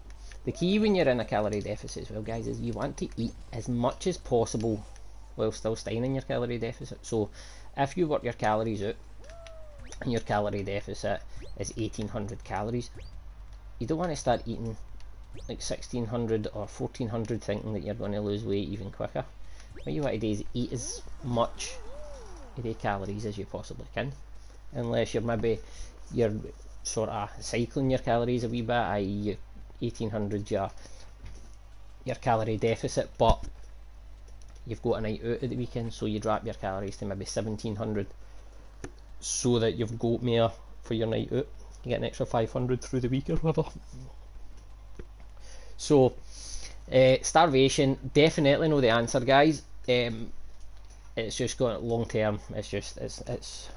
The 0.45 0.51
key 0.51 0.79
when 0.79 0.95
you're 0.95 1.09
in 1.09 1.19
a 1.19 1.25
calorie 1.25 1.61
deficit 1.61 2.03
as 2.03 2.11
well, 2.11 2.21
guys, 2.21 2.47
is 2.47 2.61
you 2.61 2.73
want 2.73 2.97
to 2.97 3.09
eat 3.17 3.33
as 3.51 3.67
much 3.67 4.07
as 4.07 4.17
possible 4.17 4.85
while 5.35 5.51
still 5.51 5.75
staying 5.75 6.05
in 6.05 6.13
your 6.13 6.21
calorie 6.21 6.57
deficit. 6.57 7.05
So 7.05 7.29
if 7.75 7.97
you 7.97 8.07
work 8.07 8.23
your 8.23 8.33
calories 8.33 8.83
out 8.83 8.95
and 10.01 10.11
your 10.11 10.21
calorie 10.21 10.63
deficit 10.63 11.21
is 11.57 11.73
1800 11.75 12.43
calories, 12.43 12.89
you 13.79 13.87
don't 13.87 13.97
want 13.97 14.11
to 14.11 14.15
start 14.15 14.43
eating 14.45 14.77
like 15.47 15.61
1600 15.61 16.47
or 16.47 16.67
1400 16.67 17.41
thinking 17.41 17.73
that 17.73 17.83
you're 17.83 17.95
going 17.95 18.11
to 18.11 18.21
lose 18.21 18.43
weight 18.43 18.67
even 18.69 18.91
quicker. 18.91 19.25
What 19.83 19.93
you 19.93 20.01
want 20.01 20.13
to 20.15 20.19
do 20.19 20.29
is 20.29 20.43
eat 20.53 20.73
as 20.73 21.01
much 21.23 21.73
calories 22.79 23.25
as 23.25 23.37
you 23.37 23.45
possibly 23.45 23.85
can. 23.93 24.11
Unless 24.73 25.13
you're 25.13 25.23
maybe 25.23 25.59
you're 26.13 26.33
sort 26.83 27.09
of 27.09 27.29
cycling 27.39 27.89
your 27.89 27.99
calories 27.99 28.43
a 28.43 28.49
wee 28.49 28.61
bit, 28.61 28.73
i.e. 28.73 29.37
1800 29.79 30.51
your, 30.51 30.69
your 32.05 32.15
calorie 32.15 32.57
deficit, 32.57 33.09
but 33.17 33.43
you've 34.65 34.81
got 34.81 34.95
a 34.95 35.01
night 35.01 35.21
out 35.23 35.43
at 35.43 35.49
the 35.49 35.55
weekend, 35.55 35.93
so 35.93 36.05
you 36.05 36.19
drop 36.19 36.45
your 36.45 36.53
calories 36.55 36.97
to 36.97 37.05
maybe 37.05 37.25
1700 37.25 38.07
so 39.19 39.59
that 39.59 39.75
you've 39.75 39.97
got 39.97 40.21
more 40.21 40.51
for 40.83 40.93
your 40.93 41.07
night 41.07 41.31
out. 41.31 41.47
You 41.83 41.89
get 41.89 41.99
an 41.99 42.05
extra 42.05 42.25
500 42.25 42.81
through 42.81 42.99
the 42.99 43.09
week 43.09 43.29
or 43.29 43.35
whatever. 43.37 43.69
So, 45.77 46.13
uh, 46.91 47.15
starvation, 47.21 47.97
definitely 48.13 48.67
know 48.67 48.81
the 48.81 48.89
answer, 48.89 49.21
guys. 49.21 49.61
Um, 49.87 50.31
it's 51.25 51.35
just 51.35 51.57
going 51.57 51.81
long 51.81 52.05
term. 52.05 52.39
It's 52.55 52.69
just 52.69 52.97
it's 52.97 53.21
it's 53.27 53.69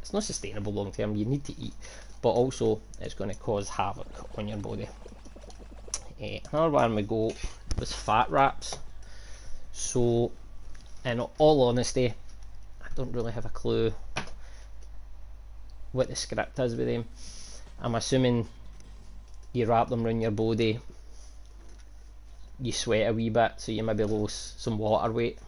it's 0.00 0.12
not 0.12 0.22
sustainable 0.24 0.72
long 0.72 0.92
term. 0.92 1.16
You 1.16 1.24
need 1.24 1.44
to 1.44 1.60
eat, 1.60 1.74
but 2.22 2.30
also 2.30 2.80
it's 3.00 3.14
going 3.14 3.30
to 3.30 3.36
cause 3.36 3.68
havoc 3.68 4.08
on 4.38 4.48
your 4.48 4.58
body. 4.58 4.88
Uh, 6.22 6.38
another 6.52 6.70
one 6.70 6.94
we 6.94 7.02
go 7.02 7.32
was 7.78 7.92
fat 7.92 8.30
wraps. 8.30 8.76
So, 9.72 10.32
in 11.04 11.20
all 11.20 11.68
honesty, 11.68 12.12
I 12.82 12.86
don't 12.94 13.12
really 13.12 13.32
have 13.32 13.46
a 13.46 13.50
clue 13.50 13.92
what 15.92 16.08
the 16.08 16.16
script 16.16 16.58
is 16.58 16.74
with 16.76 16.86
them. 16.86 17.04
I'm 17.80 17.94
assuming 17.94 18.46
you 19.52 19.66
wrap 19.66 19.88
them 19.88 20.06
around 20.06 20.20
your 20.20 20.30
body, 20.30 20.78
you 22.60 22.72
sweat 22.72 23.08
a 23.08 23.12
wee 23.12 23.30
bit, 23.30 23.52
so 23.56 23.72
you 23.72 23.82
maybe 23.82 24.04
lose 24.04 24.54
some 24.56 24.78
water 24.78 25.10
weight, 25.10 25.38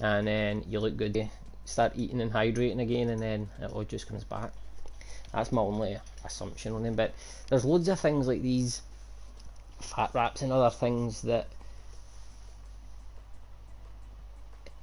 and 0.00 0.26
then 0.26 0.64
you 0.68 0.80
look 0.80 0.96
good. 0.96 1.16
You 1.16 1.28
start 1.64 1.92
eating 1.96 2.20
and 2.20 2.32
hydrating 2.32 2.80
again, 2.80 3.08
and 3.08 3.20
then 3.20 3.48
it 3.60 3.70
all 3.72 3.84
just 3.84 4.08
comes 4.08 4.24
back. 4.24 4.52
That's 5.32 5.52
my 5.52 5.62
only 5.62 5.98
assumption 6.24 6.72
on 6.72 6.82
them. 6.82 6.94
But 6.94 7.14
there's 7.48 7.64
loads 7.64 7.88
of 7.88 8.00
things 8.00 8.26
like 8.26 8.42
these 8.42 8.82
fat 9.80 10.10
wraps 10.14 10.42
and 10.42 10.52
other 10.52 10.74
things 10.74 11.22
that 11.22 11.48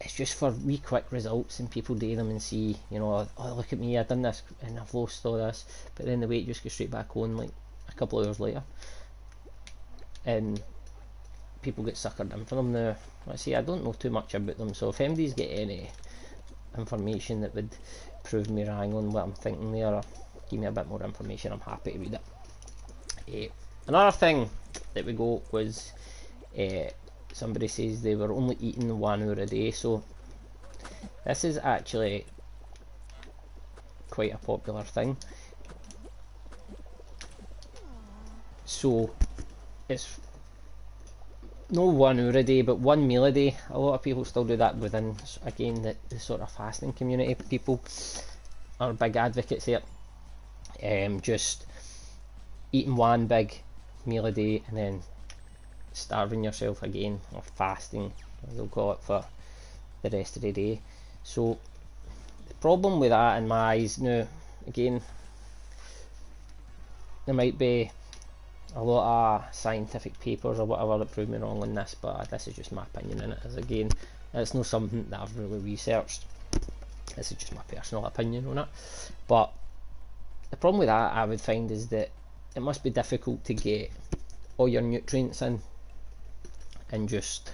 it's 0.02 0.14
just 0.14 0.38
for 0.38 0.52
wee 0.52 0.78
quick 0.78 1.06
results 1.12 1.60
and 1.60 1.72
people 1.72 1.96
do 1.96 2.16
them 2.16 2.30
and 2.30 2.42
see, 2.42 2.78
you 2.92 3.00
know, 3.00 3.28
oh 3.38 3.54
look 3.56 3.72
at 3.72 3.80
me, 3.80 3.98
I've 3.98 4.08
done 4.08 4.22
this 4.22 4.44
and 4.62 4.78
I've 4.78 4.94
lost 4.94 5.26
all 5.26 5.38
this, 5.38 5.66
but 5.96 6.06
then 6.06 6.20
the 6.20 6.28
weight 6.28 6.46
just 6.46 6.64
goes 6.64 6.74
straight 6.74 6.92
back 6.92 7.16
on 7.16 7.38
like 7.38 7.52
a 7.90 7.94
couple 7.94 8.20
of 8.20 8.28
hours 8.28 8.40
later. 8.40 8.64
And 10.26 10.62
people 11.64 11.84
get 11.84 11.96
suckered 11.96 12.34
in 12.34 12.46
for 12.46 12.56
them 12.56 12.74
now. 12.74 12.96
I 13.32 13.36
see 13.36 13.56
I 13.56 13.62
don't 13.62 13.84
know 13.84 13.94
too 13.94 14.10
much 14.10 14.34
about 14.36 14.58
them, 14.58 14.74
so 14.74 14.90
if 14.90 15.02
anybody's 15.02 15.34
get 15.34 15.48
any 15.48 15.90
information 16.78 17.42
that 17.42 17.56
would 17.56 17.70
prove 18.24 18.50
me 18.50 18.68
wrong 18.68 18.94
on 18.94 19.12
what 19.12 19.24
I'm 19.24 19.34
thinking 19.34 19.72
there 19.72 19.88
or 19.88 20.04
give 20.50 20.60
me 20.60 20.68
a 20.68 20.72
bit 20.72 20.88
more 20.88 21.02
information, 21.02 21.52
I'm 21.52 21.60
happy 21.62 21.94
to 21.94 22.00
read 22.00 22.14
it. 22.14 23.50
Uh, 23.50 23.54
another 23.88 24.12
thing 24.12 24.50
that 24.94 25.06
we 25.06 25.14
got 25.14 25.52
was 25.54 25.94
uh, 26.60 26.90
somebody 27.32 27.68
says 27.68 28.02
they 28.02 28.16
were 28.16 28.32
only 28.32 28.58
eating 28.60 29.00
one 29.00 29.24
hour 29.24 29.34
a 29.34 29.46
day 29.46 29.72
so 29.72 30.04
this 31.26 31.44
is 31.44 31.58
actually 31.58 32.26
quite 34.10 34.34
a 34.34 34.38
popular 34.38 34.84
thing 34.84 35.18
so 38.66 39.12
it's 39.90 40.20
no 41.74 41.86
one 41.86 42.20
hour 42.20 42.30
a 42.30 42.44
day 42.44 42.62
but 42.62 42.78
one 42.78 43.08
meal 43.08 43.26
a 43.26 43.32
day. 43.32 43.58
A 43.72 43.80
lot 43.80 43.96
of 43.96 44.04
people 44.04 44.24
still 44.26 44.46
do 44.46 44.56
that 44.58 44.78
within 44.78 45.16
again 45.44 45.82
the, 45.82 45.96
the 46.10 46.20
sort 46.20 46.42
of 46.42 46.52
fasting 46.52 46.94
community 46.94 47.36
people 47.50 47.84
are 48.80 48.94
big 48.94 49.16
advocates 49.18 49.66
here. 49.66 49.82
Um, 50.82 51.20
just 51.22 51.66
eating 52.72 52.96
one 52.96 53.26
big 53.26 53.56
meal 54.06 54.26
a 54.28 54.32
day 54.32 54.62
and 54.68 54.78
then 54.78 55.02
starving 55.94 56.44
yourself 56.44 56.84
again 56.84 57.20
or 57.34 57.42
fasting 57.42 58.14
as 58.48 58.56
they'll 58.56 58.68
call 58.68 58.94
it 58.94 59.00
for 59.02 59.26
the 60.04 60.10
rest 60.12 60.36
of 60.36 60.44
the 60.44 60.52
day. 60.52 60.80
So 61.24 61.58
the 62.48 62.54
problem 62.56 63.00
with 63.00 63.10
that 63.10 63.38
in 63.38 63.48
my 63.48 63.74
eyes 63.74 63.98
now 63.98 64.28
again 64.68 65.02
there 67.26 67.36
might 67.36 67.58
be 67.58 67.90
a 68.76 68.84
lot 68.84 69.36
of 69.36 69.56
scientific 69.56 70.20
papers 70.20 70.60
or 70.60 70.66
whatever 70.66 70.98
that 70.98 71.12
prove 71.12 71.30
me 71.30 71.38
wrong 71.38 71.62
on 71.62 71.76
this 71.76 71.96
but 72.02 72.30
this 72.30 72.48
is 72.48 72.56
just 72.56 72.72
my 72.72 72.84
opinion 72.84 73.22
in 73.22 73.32
it 73.32 73.40
as 73.46 73.56
again 73.56 73.90
it's 74.34 74.54
not 74.54 74.66
something 74.66 75.06
that 75.10 75.20
I've 75.20 75.38
really 75.38 75.60
researched. 75.60 76.26
This 77.16 77.32
is 77.32 77.38
just 77.38 77.54
my 77.54 77.62
personal 77.64 78.06
opinion 78.06 78.48
on 78.48 78.58
it. 78.58 78.68
But 79.28 79.54
the 80.50 80.58
problem 80.58 80.80
with 80.80 80.88
that 80.88 81.14
I 81.14 81.26
would 81.26 81.42
find 81.42 81.70
is 81.70 81.88
that 81.90 82.10
it 82.56 82.60
must 82.60 82.84
be 82.84 82.90
difficult 82.90 83.44
to 83.46 83.54
get 83.54 83.92
all 84.58 84.68
your 84.68 84.82
nutrients 84.82 85.42
in 85.42 85.62
in 86.92 87.08
just 87.08 87.52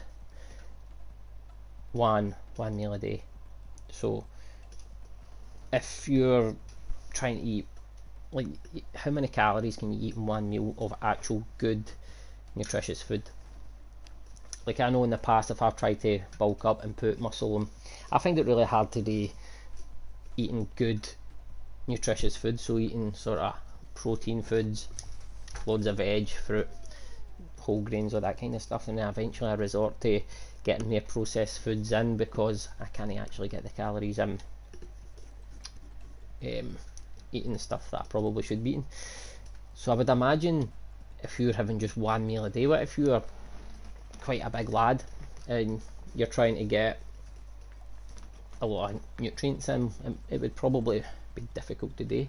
one 1.92 2.36
one 2.56 2.78
meal 2.78 2.94
a 2.94 3.00
day. 3.00 3.24
So 3.92 4.26
if 5.74 6.08
you're 6.08 6.56
trying 7.14 7.40
to 7.40 7.44
eat 7.44 7.68
like 8.32 8.48
how 8.96 9.12
many 9.12 9.28
calories 9.28 9.78
can 9.78 9.92
you 9.92 10.08
eat 10.08 10.16
in 10.16 10.26
one 10.26 10.50
meal 10.50 10.76
of 10.78 10.94
actual 11.02 11.44
good 11.58 11.84
nutritious 12.56 13.02
food? 13.02 13.24
Like 14.66 14.80
I 14.80 14.90
know 14.90 15.04
in 15.04 15.10
the 15.10 15.18
past 15.18 15.52
if 15.52 15.62
I've 15.62 15.76
tried 15.76 16.02
to 16.02 16.20
bulk 16.38 16.66
up 16.66 16.84
and 16.84 16.96
put 16.96 17.20
muscle 17.20 17.56
on, 17.56 17.70
I 18.12 18.20
find 18.20 18.38
it 18.38 18.46
really 18.46 18.66
hard 18.66 18.92
to 18.94 19.02
do 19.02 19.30
eating 20.38 20.68
good 20.76 21.10
nutritious 21.88 22.36
food. 22.36 22.60
So 22.60 22.78
eating 22.78 23.14
sort 23.14 23.40
of 23.40 23.56
protein 23.96 24.44
foods, 24.44 24.88
loads 25.66 25.88
of 25.88 25.98
veg, 25.98 26.30
fruit, 26.30 26.68
whole 27.60 27.82
grains 27.82 28.14
or 28.14 28.20
that 28.22 28.40
kind 28.40 28.56
of 28.56 28.62
stuff, 28.62 28.88
and 28.88 28.98
then 28.98 29.08
eventually 29.08 29.50
I 29.50 29.56
resort 29.56 30.00
to 30.02 30.22
getting 30.64 30.90
more 30.90 31.02
processed 31.02 31.60
foods 31.62 31.92
in 31.92 32.18
because 32.18 32.70
I 32.80 32.86
can't 32.86 33.18
actually 33.18 33.50
get 33.50 33.64
the 33.64 33.70
calories 33.70 34.20
in 34.20 34.40
um, 36.42 36.78
eating 37.32 37.58
stuff 37.58 37.90
that 37.92 38.02
I 38.02 38.06
probably 38.10 38.44
should 38.44 38.64
be 38.64 38.72
eating. 38.72 38.86
So 39.76 39.92
I 39.92 39.96
would 39.96 40.10
imagine 40.10 40.72
if 41.24 41.40
you're 41.40 41.54
having 41.54 41.80
just 41.80 41.98
one 41.98 42.26
meal 42.28 42.46
a 42.46 42.50
day, 42.50 42.68
what 42.68 42.82
if 42.82 42.98
you're 42.98 43.24
quite 44.22 44.44
a 44.44 44.50
big 44.50 44.70
lad 44.70 45.04
and 45.48 45.82
you're 46.16 46.28
trying 46.28 46.56
to 46.56 46.64
get 46.64 47.02
a 48.62 48.66
lot 48.66 48.94
of 48.94 49.02
nutrients 49.20 49.70
in, 49.70 49.92
it 50.30 50.42
would 50.42 50.56
probably 50.56 51.04
be 51.36 51.48
difficult 51.54 51.96
to 51.98 52.04
do. 52.04 52.28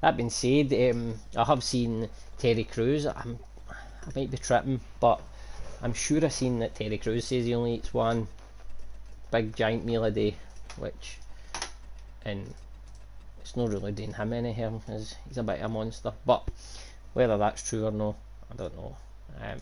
That 0.00 0.16
being 0.16 0.30
said, 0.30 0.72
um, 0.72 1.14
I 1.36 1.44
have 1.44 1.62
seen 1.62 2.08
Terry 2.38 2.64
Crews. 2.64 3.06
I'm 3.06 3.38
I 3.70 4.20
might 4.20 4.30
be 4.30 4.38
tripping, 4.38 4.80
but 5.00 5.20
I'm 5.82 5.92
sure 5.92 6.24
I've 6.24 6.32
seen 6.32 6.60
that 6.60 6.74
Terry 6.74 6.98
Crews 6.98 7.26
says 7.26 7.44
he 7.44 7.54
only 7.54 7.74
eats 7.74 7.92
one 7.92 8.26
big 9.30 9.54
giant 9.54 9.84
meal 9.84 10.04
a 10.04 10.10
day, 10.10 10.34
which, 10.76 11.18
and 12.24 12.54
it's 13.48 13.56
not 13.56 13.70
really 13.70 13.92
doing 13.92 14.12
him 14.12 14.32
any 14.34 14.52
harm, 14.52 14.82
he's 14.86 15.16
a 15.38 15.42
bit 15.42 15.60
of 15.60 15.64
a 15.64 15.68
monster, 15.70 16.12
but 16.26 16.46
whether 17.14 17.38
that's 17.38 17.66
true 17.66 17.86
or 17.86 17.90
no, 17.90 18.14
I 18.52 18.56
don't 18.56 18.76
know. 18.76 18.94
Um, 19.40 19.58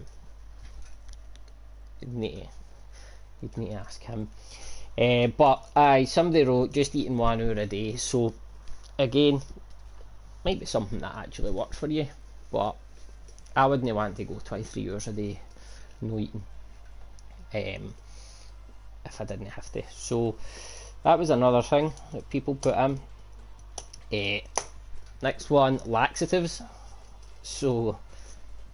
you'd 2.00 2.12
need 2.12 2.42
to, 2.42 2.48
you'd 3.40 3.56
need 3.56 3.70
to 3.70 3.76
ask 3.76 4.02
him. 4.02 4.28
Uh, 4.98 5.28
but 5.28 5.68
aye, 5.76 6.04
somebody 6.04 6.42
wrote 6.42 6.72
just 6.72 6.96
eating 6.96 7.16
one 7.16 7.40
hour 7.40 7.52
a 7.52 7.66
day, 7.66 7.94
so 7.94 8.34
again, 8.98 9.40
might 10.44 10.58
be 10.58 10.66
something 10.66 10.98
that 10.98 11.14
actually 11.14 11.52
works 11.52 11.78
for 11.78 11.86
you, 11.86 12.08
but 12.50 12.74
I 13.54 13.66
wouldn't 13.66 13.94
want 13.94 14.16
to 14.16 14.24
go 14.24 14.40
23 14.44 14.90
hours 14.90 15.06
a 15.06 15.12
day 15.12 15.38
no 16.00 16.18
eating 16.18 16.42
um, 17.54 17.94
if 19.04 19.20
I 19.20 19.24
didn't 19.24 19.46
have 19.46 19.70
to. 19.74 19.82
So 19.92 20.34
that 21.04 21.20
was 21.20 21.30
another 21.30 21.62
thing 21.62 21.92
that 22.12 22.28
people 22.30 22.56
put 22.56 22.74
in. 22.74 23.00
Uh, 24.12 24.38
next 25.22 25.50
one, 25.50 25.80
laxatives. 25.84 26.62
So 27.42 27.98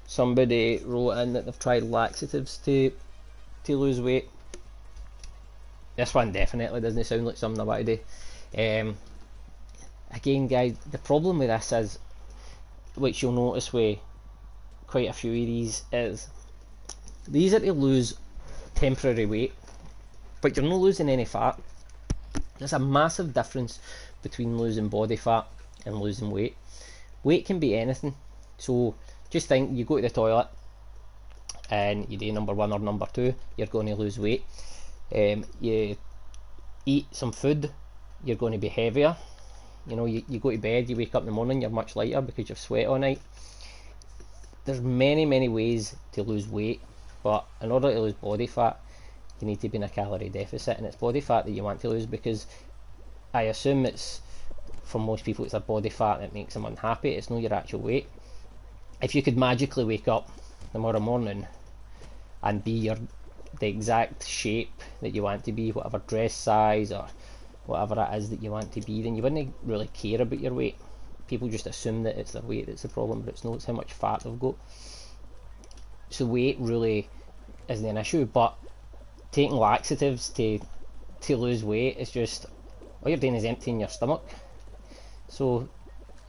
somebody 0.06 0.80
wrote 0.84 1.12
in 1.12 1.32
that 1.32 1.46
they've 1.46 1.58
tried 1.58 1.84
laxatives 1.84 2.58
to 2.58 2.92
to 3.64 3.76
lose 3.76 4.00
weight. 4.00 4.28
This 5.96 6.14
one 6.14 6.32
definitely 6.32 6.80
doesn't 6.80 7.04
sound 7.04 7.26
like 7.26 7.36
something 7.36 7.68
I 7.68 7.82
to 7.82 7.96
do. 7.96 8.80
Um, 8.80 8.96
again, 10.10 10.48
guys, 10.48 10.76
the 10.90 10.98
problem 10.98 11.38
with 11.38 11.48
this 11.48 11.72
is, 11.72 11.98
which 12.94 13.22
you'll 13.22 13.32
notice 13.32 13.72
with 13.72 13.98
quite 14.86 15.08
a 15.08 15.12
few 15.12 15.30
of 15.30 15.46
these 15.46 15.84
is 15.92 16.28
these 17.28 17.54
are 17.54 17.60
to 17.60 17.72
lose 17.72 18.14
temporary 18.74 19.26
weight, 19.26 19.54
but 20.40 20.56
you're 20.56 20.66
not 20.66 20.80
losing 20.80 21.08
any 21.08 21.24
fat. 21.24 21.58
There's 22.58 22.72
a 22.72 22.78
massive 22.78 23.32
difference 23.32 23.80
between 24.22 24.58
losing 24.58 24.88
body 24.88 25.16
fat 25.16 25.46
and 25.84 26.00
losing 26.00 26.30
weight. 26.30 26.56
Weight 27.24 27.44
can 27.46 27.58
be 27.58 27.76
anything. 27.76 28.14
So 28.58 28.94
just 29.30 29.48
think 29.48 29.76
you 29.76 29.84
go 29.84 29.96
to 29.96 30.02
the 30.02 30.10
toilet 30.10 30.48
and 31.70 32.06
you 32.10 32.16
do 32.16 32.32
number 32.32 32.54
one 32.54 32.72
or 32.72 32.78
number 32.78 33.06
two, 33.12 33.34
you're 33.56 33.66
going 33.66 33.86
to 33.86 33.94
lose 33.94 34.18
weight. 34.18 34.44
Um, 35.14 35.44
you 35.60 35.96
eat 36.86 37.06
some 37.12 37.32
food, 37.32 37.70
you're 38.24 38.36
going 38.36 38.52
to 38.52 38.58
be 38.58 38.68
heavier. 38.68 39.16
You 39.86 39.96
know, 39.96 40.06
you, 40.06 40.22
you 40.28 40.38
go 40.38 40.50
to 40.50 40.58
bed, 40.58 40.88
you 40.88 40.96
wake 40.96 41.14
up 41.14 41.22
in 41.22 41.26
the 41.26 41.32
morning, 41.32 41.62
you're 41.62 41.70
much 41.70 41.96
lighter 41.96 42.20
because 42.20 42.48
you've 42.48 42.58
sweat 42.58 42.86
all 42.86 42.98
night 42.98 43.20
there's 44.64 44.80
many 44.80 45.26
many 45.26 45.48
ways 45.48 45.96
to 46.12 46.22
lose 46.22 46.46
weight 46.46 46.80
but 47.24 47.44
in 47.60 47.72
order 47.72 47.92
to 47.92 48.00
lose 48.00 48.12
body 48.12 48.46
fat 48.46 48.78
you 49.42 49.46
need 49.46 49.60
to 49.60 49.68
be 49.68 49.76
in 49.76 49.82
a 49.82 49.88
calorie 49.88 50.28
deficit, 50.28 50.78
and 50.78 50.86
it's 50.86 50.96
body 50.96 51.20
fat 51.20 51.44
that 51.44 51.50
you 51.50 51.64
want 51.64 51.80
to 51.80 51.88
lose 51.88 52.06
because 52.06 52.46
I 53.34 53.42
assume 53.42 53.86
it's 53.86 54.20
for 54.84 54.98
most 54.98 55.24
people 55.24 55.44
it's 55.44 55.52
their 55.52 55.60
body 55.60 55.88
fat 55.88 56.20
that 56.20 56.34
makes 56.34 56.54
them 56.54 56.66
unhappy. 56.66 57.10
It's 57.10 57.30
not 57.30 57.40
your 57.40 57.54
actual 57.54 57.80
weight. 57.80 58.06
If 59.00 59.14
you 59.14 59.22
could 59.22 59.38
magically 59.38 59.84
wake 59.84 60.06
up 60.06 60.30
tomorrow 60.72 61.00
morning 61.00 61.46
and 62.42 62.62
be 62.62 62.72
your 62.72 62.98
the 63.58 63.68
exact 63.68 64.26
shape 64.26 64.82
that 65.00 65.14
you 65.14 65.22
want 65.22 65.44
to 65.44 65.52
be, 65.52 65.72
whatever 65.72 66.02
dress 66.06 66.34
size 66.34 66.90
or 66.92 67.06
whatever 67.66 68.00
it 68.00 68.16
is 68.16 68.30
that 68.30 68.42
you 68.42 68.50
want 68.50 68.72
to 68.72 68.80
be, 68.80 69.02
then 69.02 69.14
you 69.14 69.22
wouldn't 69.22 69.54
really 69.62 69.88
care 69.88 70.20
about 70.20 70.40
your 70.40 70.52
weight. 70.52 70.76
People 71.28 71.48
just 71.48 71.66
assume 71.66 72.02
that 72.02 72.18
it's 72.18 72.32
their 72.32 72.42
weight 72.42 72.66
that's 72.66 72.82
the 72.82 72.88
problem, 72.88 73.22
but 73.22 73.34
it's 73.34 73.44
not. 73.44 73.54
It's 73.54 73.64
how 73.64 73.72
much 73.72 73.92
fat 73.92 74.20
they've 74.20 74.38
got. 74.38 74.56
So 76.10 76.26
weight 76.26 76.56
really 76.58 77.08
isn't 77.68 77.86
an 77.86 77.96
issue, 77.96 78.26
but 78.26 78.54
taking 79.30 79.56
laxatives 79.56 80.28
to 80.30 80.60
to 81.22 81.36
lose 81.36 81.64
weight 81.64 81.96
is 81.98 82.10
just 82.10 82.46
all 83.02 83.08
you're 83.08 83.18
doing 83.18 83.34
is 83.34 83.44
emptying 83.44 83.80
your 83.80 83.88
stomach. 83.88 84.24
So 85.28 85.68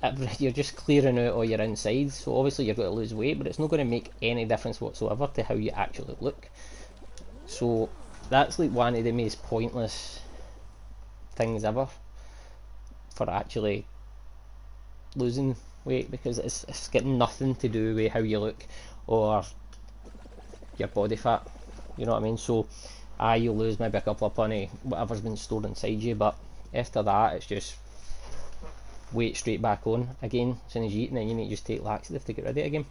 you're 0.40 0.52
just 0.52 0.76
clearing 0.76 1.20
out 1.20 1.34
all 1.34 1.46
your 1.46 1.62
insides. 1.62 2.16
So 2.16 2.38
obviously 2.38 2.66
you're 2.66 2.76
going 2.76 2.90
to 2.90 2.96
lose 2.96 3.14
weight, 3.14 3.38
but 3.38 3.48
it's 3.48 3.60
not 3.60 3.70
going 3.70 3.86
to 3.86 3.90
make 3.90 4.12
any 4.22 4.46
difference 4.46 4.82
whatsoever 4.82 5.30
to 5.36 5.44
how 5.44 5.56
you 5.56 5.72
actually 5.72 6.16
look. 6.20 6.50
So 7.46 7.90
that's 8.30 8.60
like 8.60 8.72
one 8.72 8.96
of 8.96 9.04
the 9.04 9.12
most 9.12 9.44
pointless 9.44 10.20
things 11.36 11.64
ever 11.64 11.88
for 13.14 13.30
actually 13.30 13.86
losing 15.16 15.56
weight 15.86 16.10
because 16.10 16.40
it's, 16.40 16.64
it's 16.66 16.88
got 16.88 17.06
nothing 17.06 17.56
to 17.56 17.70
do 17.70 17.96
with 17.96 18.12
how 18.12 18.20
you 18.20 18.40
look 18.40 18.66
or 19.08 19.44
your 20.78 20.88
body 20.88 21.16
fat. 21.16 21.48
You 21.98 22.06
know 22.06 22.14
what 22.14 22.22
I 22.22 22.24
mean? 22.24 22.38
So, 22.38 22.68
ah, 23.20 23.36
you 23.36 23.52
lose 23.52 23.80
maybe 23.80 23.98
a 23.98 24.02
couple 24.02 24.28
of 24.28 24.36
penny, 24.36 24.70
whatever's 24.82 25.22
been 25.22 25.38
stored 25.38 25.66
inside 25.66 26.02
you, 26.02 26.16
but 26.16 26.36
after 26.74 27.04
that, 27.04 27.34
it's 27.34 27.46
just 27.46 27.76
weight 29.12 29.38
straight 29.38 29.62
back 29.62 29.86
on 29.86 30.10
again 30.22 30.58
as 30.66 30.74
soon 30.74 30.84
as 30.84 30.94
you 30.94 31.04
eat, 31.04 31.10
and 31.10 31.18
then 31.18 31.28
you 31.28 31.36
need 31.36 31.46
to 31.46 31.52
just 31.52 31.66
take 31.66 31.84
laxative 31.84 32.26
to 32.26 32.34
get 32.34 32.46
rid 32.46 32.52
of 32.52 32.58
it 32.58 32.66
again. 32.66 32.86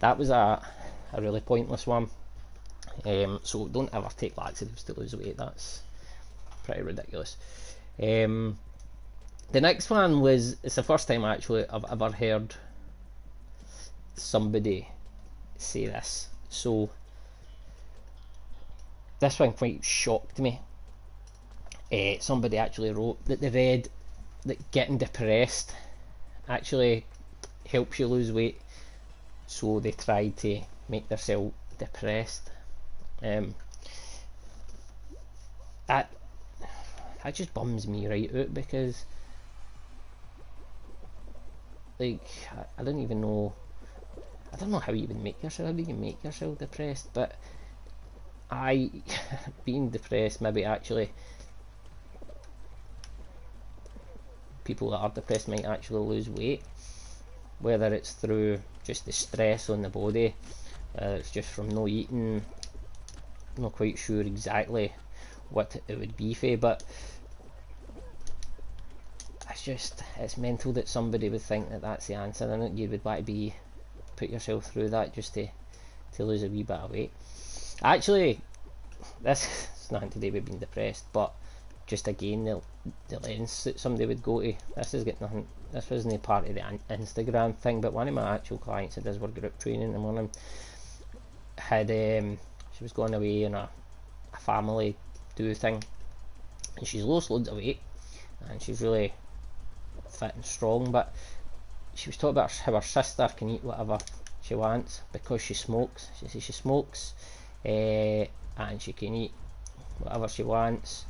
That 0.00 0.18
was 0.18 0.30
a, 0.30 0.66
a 1.12 1.20
really 1.20 1.40
pointless 1.40 1.86
one. 1.86 2.08
Um, 3.04 3.40
so 3.42 3.68
don't 3.68 3.92
ever 3.92 4.08
take 4.16 4.36
laxatives 4.36 4.84
to 4.84 4.98
lose 4.98 5.14
weight. 5.14 5.36
That's 5.36 5.82
pretty 6.64 6.82
ridiculous. 6.82 7.36
Um, 8.02 8.58
the 9.52 9.60
next 9.60 9.90
one 9.90 10.20
was 10.20 10.56
it's 10.62 10.74
the 10.74 10.82
first 10.82 11.06
time 11.08 11.24
actually 11.24 11.68
I've 11.68 11.84
ever 11.90 12.10
heard 12.10 12.54
somebody 14.14 14.88
say 15.56 15.86
this. 15.86 16.28
So 16.48 16.90
this 19.20 19.38
one 19.38 19.52
quite 19.52 19.84
shocked 19.84 20.38
me. 20.38 20.60
Uh, 21.94 22.18
somebody 22.18 22.58
actually 22.58 22.90
wrote 22.90 23.24
that 23.26 23.40
they 23.40 23.50
read 23.50 23.88
that 24.44 24.72
getting 24.72 24.98
depressed 24.98 25.72
actually 26.48 27.06
helps 27.68 28.00
you 28.00 28.08
lose 28.08 28.32
weight, 28.32 28.60
so 29.46 29.78
they 29.78 29.92
tried 29.92 30.36
to 30.36 30.60
make 30.88 31.08
themselves 31.08 31.54
depressed. 31.78 32.50
Um, 33.22 33.54
that 35.86 36.10
that 37.22 37.34
just 37.34 37.54
bums 37.54 37.86
me 37.86 38.08
right 38.08 38.34
out 38.34 38.52
because 38.52 39.04
like 42.00 42.26
I, 42.50 42.80
I 42.80 42.84
don't 42.84 43.00
even 43.02 43.20
know 43.20 43.52
I 44.52 44.56
don't 44.56 44.70
know 44.70 44.80
how 44.80 44.92
you 44.92 45.04
even 45.04 45.22
make 45.22 45.42
yourself 45.42 45.70
how 45.70 45.76
you 45.76 45.94
make 45.94 46.24
yourself 46.24 46.58
depressed 46.58 47.10
but 47.12 47.36
I 48.50 48.90
being 49.64 49.90
depressed 49.90 50.40
maybe 50.40 50.64
actually 50.64 51.10
people 54.64 54.90
that 54.90 54.98
are 54.98 55.10
depressed 55.10 55.48
might 55.48 55.64
actually 55.64 56.00
lose 56.00 56.28
weight 56.28 56.62
whether 57.60 57.92
it's 57.94 58.12
through 58.12 58.58
just 58.84 59.06
the 59.06 59.12
stress 59.12 59.70
on 59.70 59.82
the 59.82 59.88
body 59.88 60.34
uh, 61.00 61.16
it's 61.18 61.30
just 61.30 61.50
from 61.50 61.68
no 61.68 61.86
eating 61.86 62.42
not 63.56 63.72
quite 63.72 63.98
sure 63.98 64.20
exactly 64.20 64.92
what 65.50 65.76
it 65.86 65.98
would 65.98 66.16
be 66.16 66.34
for 66.34 66.56
but 66.56 66.82
it's 69.54 69.62
just 69.62 70.02
it's 70.18 70.36
mental 70.36 70.72
that 70.72 70.88
somebody 70.88 71.28
would 71.28 71.40
think 71.40 71.70
that 71.70 71.82
that's 71.82 72.08
the 72.08 72.14
answer. 72.14 72.52
And 72.52 72.78
you 72.78 72.88
would 72.88 73.04
want 73.04 73.18
to 73.20 73.24
be 73.24 73.54
put 74.16 74.30
yourself 74.30 74.66
through 74.66 74.90
that 74.90 75.14
just 75.14 75.34
to 75.34 75.48
to 76.16 76.24
lose 76.24 76.42
a 76.42 76.48
wee 76.48 76.62
bit 76.62 76.76
of 76.76 76.90
weight. 76.90 77.12
Actually 77.82 78.40
this 79.22 79.68
is 79.80 79.92
nothing 79.92 80.10
to 80.10 80.18
do 80.18 80.32
with 80.32 80.44
being 80.46 80.58
depressed 80.58 81.04
but 81.12 81.32
just 81.86 82.08
again 82.08 82.44
the, 82.44 82.60
the 83.08 83.18
lens 83.20 83.64
that 83.64 83.78
somebody 83.78 84.06
would 84.06 84.22
go 84.22 84.40
to 84.40 84.54
this 84.76 84.92
has 84.92 85.04
got 85.04 85.20
nothing 85.20 85.46
this 85.72 85.90
wasn't 85.90 86.14
a 86.14 86.18
part 86.18 86.48
of 86.48 86.54
the 86.54 86.60
Instagram 86.90 87.54
thing 87.56 87.80
but 87.80 87.92
one 87.92 88.08
of 88.08 88.14
my 88.14 88.34
actual 88.34 88.58
clients 88.58 88.94
that 88.94 89.04
does 89.04 89.18
work 89.18 89.34
group 89.34 89.58
training 89.58 89.94
and 89.94 90.04
one 90.04 90.18
of 90.18 90.32
them 90.32 90.42
had 91.58 91.90
um, 91.90 92.38
she 92.76 92.84
was 92.84 92.92
going 92.92 93.14
away 93.14 93.44
on 93.44 93.54
a, 93.54 93.68
a 94.32 94.36
family 94.36 94.96
do 95.36 95.52
thing 95.54 95.82
and 96.76 96.86
she's 96.86 97.04
lost 97.04 97.30
loads 97.30 97.48
of 97.48 97.56
weight 97.56 97.80
and 98.48 98.60
she's 98.60 98.80
really 98.80 99.12
fit 100.08 100.34
and 100.34 100.44
strong, 100.44 100.90
but 100.90 101.12
she 101.94 102.08
was 102.08 102.16
talking 102.16 102.30
about 102.30 102.52
how 102.52 102.72
her 102.72 102.80
sister 102.80 103.28
can 103.36 103.50
eat 103.50 103.64
whatever 103.64 103.98
she 104.42 104.54
wants 104.54 105.00
because 105.12 105.42
she 105.42 105.54
smokes. 105.54 106.08
She 106.18 106.28
says 106.28 106.42
she 106.42 106.52
smokes 106.52 107.14
uh, 107.64 108.24
and 108.58 108.80
she 108.80 108.92
can 108.92 109.14
eat 109.14 109.32
whatever 109.98 110.28
she 110.28 110.42
wants, 110.42 111.04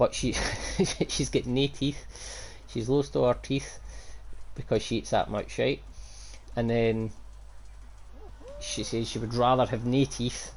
but 0.00 0.14
she 0.14 0.32
she's 1.08 1.28
got 1.28 1.44
no 1.44 1.66
teeth. 1.66 2.06
She's 2.68 2.88
lost 2.88 3.14
all 3.14 3.28
her 3.28 3.38
teeth 3.40 3.78
because 4.54 4.82
she 4.82 4.96
eats 4.96 5.10
that 5.10 5.30
much, 5.30 5.58
right? 5.58 5.82
And 6.56 6.70
then 6.70 7.10
she 8.60 8.82
says 8.82 9.08
she 9.10 9.18
would 9.18 9.34
rather 9.34 9.66
have 9.66 9.84
no 9.84 10.04
teeth 10.06 10.54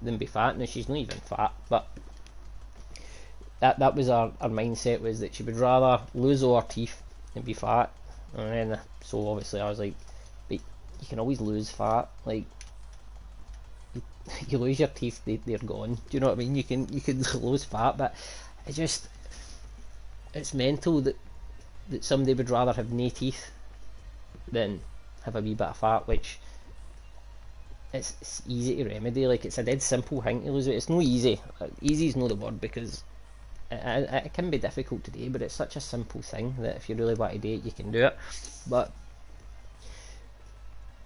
than 0.00 0.16
be 0.16 0.24
fat. 0.24 0.56
Now 0.56 0.64
she's 0.64 0.88
not 0.88 0.96
even 0.96 1.18
fat, 1.18 1.52
but 1.68 1.86
that 3.60 3.78
that 3.80 3.94
was 3.94 4.08
our, 4.08 4.32
our 4.40 4.48
mindset 4.48 5.02
was 5.02 5.20
that 5.20 5.34
she 5.34 5.42
would 5.42 5.56
rather 5.56 6.02
lose 6.14 6.42
all 6.42 6.58
her 6.58 6.66
teeth 6.66 7.02
than 7.34 7.42
be 7.42 7.52
fat. 7.52 7.92
And 8.34 8.48
then 8.48 8.80
so 9.02 9.28
obviously 9.28 9.60
I 9.60 9.68
was 9.68 9.78
like, 9.78 9.94
but 10.48 10.58
you 11.00 11.06
can 11.06 11.18
always 11.18 11.42
lose 11.42 11.70
fat. 11.70 12.08
Like 12.24 12.46
you, 13.94 14.00
you 14.48 14.56
lose 14.56 14.78
your 14.78 14.88
teeth, 14.88 15.20
they 15.26 15.36
they're 15.36 15.58
gone. 15.58 15.96
Do 15.96 16.00
you 16.12 16.20
know 16.20 16.28
what 16.28 16.36
I 16.36 16.38
mean? 16.38 16.56
You 16.56 16.64
can 16.64 16.88
you 16.88 17.02
can 17.02 17.20
lose 17.34 17.64
fat, 17.64 17.98
but 17.98 18.14
it 18.66 18.72
just 18.72 19.08
it's 20.34 20.52
mental 20.52 21.00
that 21.00 21.16
that 21.88 22.04
somebody 22.04 22.34
would 22.34 22.50
rather 22.50 22.72
have 22.72 22.92
no 22.92 23.08
teeth 23.08 23.50
than 24.50 24.80
have 25.22 25.36
a 25.36 25.40
wee 25.40 25.54
bit 25.54 25.68
of 25.68 25.76
fat, 25.76 26.06
which 26.06 26.38
it's, 27.92 28.14
it's 28.20 28.42
easy 28.46 28.76
to 28.76 28.88
remedy. 28.88 29.26
Like 29.26 29.44
it's 29.44 29.58
a 29.58 29.62
dead 29.62 29.82
simple 29.82 30.20
thing 30.22 30.42
to 30.42 30.50
lose 30.50 30.66
it. 30.66 30.74
It's 30.74 30.88
no 30.88 31.00
easy. 31.00 31.40
Easy 31.80 32.08
is 32.08 32.16
not 32.16 32.28
the 32.28 32.34
word 32.34 32.60
because 32.60 33.04
it, 33.70 34.08
it, 34.26 34.34
can 34.34 34.50
be 34.50 34.58
difficult 34.58 35.04
to 35.04 35.10
do, 35.10 35.30
but 35.30 35.42
it's 35.42 35.54
such 35.54 35.76
a 35.76 35.80
simple 35.80 36.22
thing 36.22 36.54
that 36.60 36.76
if 36.76 36.88
you 36.88 36.96
really 36.96 37.14
want 37.14 37.32
to 37.32 37.38
do 37.38 37.54
it, 37.54 37.64
you 37.64 37.72
can 37.72 37.90
do 37.90 38.06
it. 38.06 38.16
But 38.68 38.92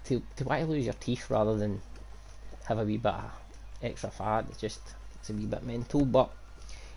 to 0.05 0.23
to 0.37 0.45
want 0.45 0.63
to 0.63 0.71
lose 0.71 0.85
your 0.85 0.95
teeth 0.95 1.31
rather 1.31 1.57
than 1.57 1.81
have 2.67 2.79
a 2.79 2.85
wee 2.85 2.97
bit 2.97 3.13
of 3.13 3.31
extra 3.83 4.11
fat, 4.11 4.47
it's 4.51 4.61
just 4.61 4.81
it's 5.15 5.31
a 5.31 5.33
wee 5.33 5.47
bit 5.47 5.63
mental. 5.63 6.05
But 6.05 6.31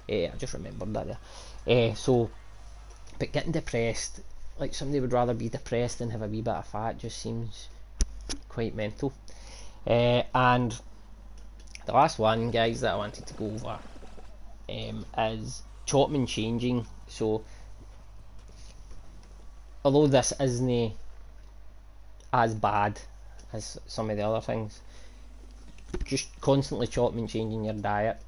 uh, 0.09 0.13
I 0.13 0.31
just 0.37 0.53
remembered 0.53 0.93
that 0.93 1.07
there. 1.65 1.91
Uh, 1.91 1.93
so, 1.95 2.29
but 3.19 3.31
getting 3.31 3.51
depressed, 3.51 4.21
like 4.59 4.73
somebody 4.73 4.99
would 4.99 5.13
rather 5.13 5.33
be 5.33 5.49
depressed 5.49 5.99
than 5.99 6.09
have 6.09 6.21
a 6.21 6.27
wee 6.27 6.41
bit 6.41 6.53
of 6.53 6.67
fat, 6.67 6.97
just 6.97 7.19
seems 7.19 7.69
quite 8.49 8.75
mental. 8.75 9.13
Uh, 9.85 10.23
and 10.33 10.79
the 11.85 11.93
last 11.93 12.19
one, 12.19 12.51
guys, 12.51 12.81
that 12.81 12.93
I 12.93 12.97
wanted 12.97 13.25
to 13.27 13.33
go 13.33 13.45
over 13.45 13.79
um, 14.69 15.05
is 15.17 15.63
Chopman 15.85 16.27
changing. 16.27 16.85
So, 17.07 17.43
although 19.83 20.07
this 20.07 20.33
isn't 20.39 20.93
as 22.31 22.53
bad 22.55 22.99
as 23.51 23.79
some 23.85 24.09
of 24.09 24.17
the 24.17 24.23
other 24.23 24.41
things, 24.41 24.81
just 26.05 26.29
constantly 26.41 26.87
chopping 26.87 27.19
and 27.19 27.29
changing 27.29 27.65
your 27.65 27.75
diet 27.75 28.19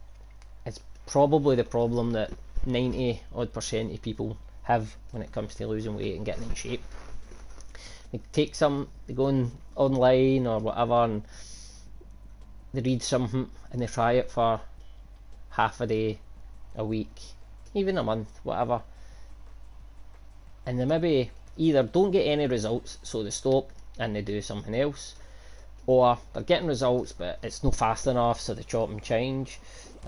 probably 1.06 1.56
the 1.56 1.64
problem 1.64 2.12
that 2.12 2.32
90 2.66 3.22
odd 3.34 3.54
percent 3.54 3.94
of 3.94 4.02
people 4.02 4.38
have 4.64 4.96
when 5.12 5.22
it 5.22 5.32
comes 5.32 5.56
to 5.56 5.68
losing 5.68 5.96
weight 5.96 6.16
and 6.16 6.26
getting 6.26 6.44
in 6.44 6.56
shape. 6.56 6.84
They 8.12 8.20
take 8.32 8.56
some, 8.56 8.90
they 9.08 9.14
go 9.14 9.26
on 9.26 9.52
online 9.76 10.48
or 10.48 10.60
whatever 10.60 11.04
and 11.04 11.24
they 12.74 12.82
read 12.82 13.04
something 13.04 13.50
and 13.72 13.82
they 13.82 13.88
try 13.88 14.14
it 14.14 14.32
for 14.32 14.62
half 15.50 15.82
a 15.82 15.88
day 15.88 16.20
a 16.76 16.84
week, 16.84 17.22
even 17.74 17.98
a 17.98 18.04
month, 18.04 18.40
whatever. 18.44 18.82
And 20.66 20.80
they 20.80 20.86
maybe 20.86 21.32
either 21.58 21.84
don't 21.84 22.12
get 22.12 22.24
any 22.24 22.48
results, 22.48 22.98
so 23.04 23.24
they 23.24 23.30
stop 23.30 23.70
and 24.00 24.16
they 24.16 24.22
do 24.22 24.42
something 24.42 24.74
else, 24.76 25.16
or 25.88 26.18
they're 26.34 26.44
getting 26.44 26.68
results 26.68 27.12
but 27.12 27.40
it's 27.44 27.64
not 27.64 27.76
fast 27.76 28.08
enough 28.08 28.40
so 28.40 28.54
they 28.54 28.64
chop 28.64 28.90
and 28.90 29.02
change. 29.02 29.60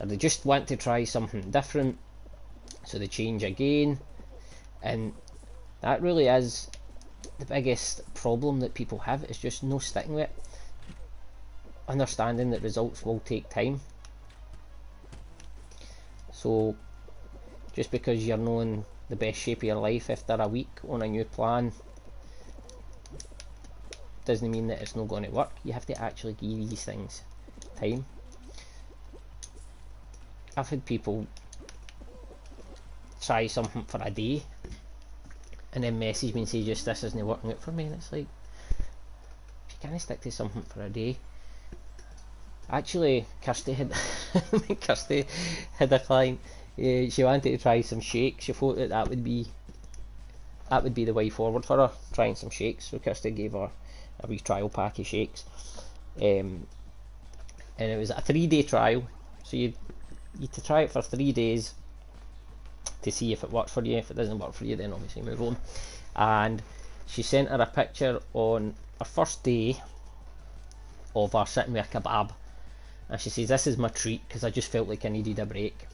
They 0.04 0.18
just 0.18 0.46
want 0.46 0.68
to 0.68 0.76
try 0.76 1.04
something 1.04 1.50
different 1.52 1.98
so 2.86 3.00
they 3.00 3.08
change 3.08 3.44
again. 3.44 4.00
And 4.84 5.14
that 5.82 6.02
really 6.02 6.28
is 6.28 6.70
the 7.40 7.46
biggest 7.46 8.14
problem 8.14 8.60
that 8.60 8.74
people 8.74 9.00
have 9.00 9.24
is 9.26 9.38
just 9.38 9.64
no 9.64 9.80
sticking 9.80 10.14
with 10.14 10.26
it 10.26 10.32
understanding 11.88 12.52
that 12.52 12.62
results 12.62 13.06
will 13.06 13.20
take 13.20 13.50
time. 13.50 13.80
So 16.32 16.76
just 17.74 17.92
because 17.92 18.26
you're 18.26 18.38
not 18.38 18.60
in 18.62 18.86
the 19.10 19.16
best 19.16 19.40
shape 19.40 19.60
of 19.60 19.64
your 19.64 19.78
life 19.78 20.10
after 20.10 20.34
a 20.34 20.48
week 20.48 20.70
on 20.88 21.02
a 21.02 21.08
new 21.08 21.24
plan 21.24 21.72
doesn't 24.28 24.52
mean 24.52 24.68
that 24.68 24.82
it's 24.82 24.96
not 24.96 25.08
going 25.08 25.24
to 25.24 25.32
work. 25.32 25.52
You 25.64 25.74
have 25.74 25.86
to 25.88 26.00
actually 26.00 26.34
give 26.34 26.70
these 26.70 26.84
things 26.84 27.24
time. 27.80 28.06
I've 30.56 30.70
had 30.70 30.86
people 30.86 31.26
try 33.22 33.48
something 33.48 33.84
for 33.84 34.02
a 34.04 34.12
day 34.12 34.44
and 35.74 35.84
then 35.84 36.00
message 36.00 36.34
me 36.34 36.42
and 36.42 36.50
say 36.50 36.64
just 36.64 36.86
this 36.86 37.04
isn't 37.04 37.26
working 37.26 37.52
out 37.52 37.62
for 37.62 37.72
me 37.72 37.86
and 37.86 37.96
it's 37.96 38.12
like 38.12 38.28
you 39.70 39.76
can't 39.82 40.02
stick 40.02 40.22
to 40.22 40.32
something 40.32 40.62
for 40.64 40.82
a 40.82 40.90
day 40.90 41.18
actually 42.70 43.26
Kirsty 43.44 43.74
had 43.74 43.92
Kirsty 44.82 45.26
had 45.78 45.92
a 45.92 46.00
client 46.00 46.40
uh, 46.80 47.10
she 47.10 47.24
wanted 47.24 47.44
to 47.44 47.58
try 47.58 47.82
some 47.82 48.00
shakes 48.02 48.46
she 48.46 48.54
thought 48.54 48.78
that 48.78 48.90
that 48.90 49.10
would 49.10 49.24
be 49.24 49.48
that 50.70 50.84
would 50.84 50.94
be 50.94 51.06
the 51.06 51.14
way 51.14 51.30
forward 51.30 51.66
for 51.66 51.78
her 51.78 51.92
trying 52.14 52.36
some 52.36 52.50
shakes 52.50 52.86
so 52.86 53.00
Kirsty 53.00 53.32
gave 53.32 53.52
her 53.52 53.70
a 54.20 54.28
wee 54.28 54.40
trial 54.40 54.70
pack 54.70 55.00
of 55.00 55.08
shakes. 55.08 55.46
Um, 56.18 56.66
and 57.80 57.92
it 57.92 57.98
was 57.98 58.10
a 58.10 58.22
three 58.22 58.48
day 58.48 58.64
trial, 58.64 59.08
so 59.44 59.58
you 59.58 59.74
you 60.40 60.48
to 60.48 60.64
try 60.64 60.82
it 60.82 60.92
for 60.92 61.02
three 61.02 61.32
days 61.32 61.74
to 63.02 63.12
see 63.12 63.32
if 63.32 63.44
it 63.44 63.52
works 63.52 63.72
for 63.72 63.84
you. 63.84 63.98
If 63.98 64.12
it 64.12 64.18
doesn't 64.18 64.40
work 64.40 64.54
for 64.54 64.66
you, 64.66 64.76
then 64.76 64.94
obviously 64.94 65.22
move 65.22 65.42
on. 65.42 65.58
And 66.16 66.62
she 67.06 67.22
sent 67.22 67.50
her 67.50 67.62
a 67.62 67.66
picture 67.66 68.20
on 68.34 68.76
her 69.00 69.06
first 69.06 69.44
day 69.44 69.82
of 71.16 71.34
her 71.34 71.46
sitting 71.46 71.74
with 71.74 71.86
a 71.86 72.00
kebab, 72.00 72.32
and 73.10 73.22
she 73.22 73.30
says, 73.30 73.50
"This 73.50 73.68
is 73.68 73.78
my 73.78 73.90
treat 73.90 74.28
because 74.28 74.44
I 74.44 74.50
just 74.50 74.72
felt 74.72 74.88
like 74.88 75.06
I 75.06 75.10
needed 75.10 75.40
a 75.40 75.46
break." 75.46 75.88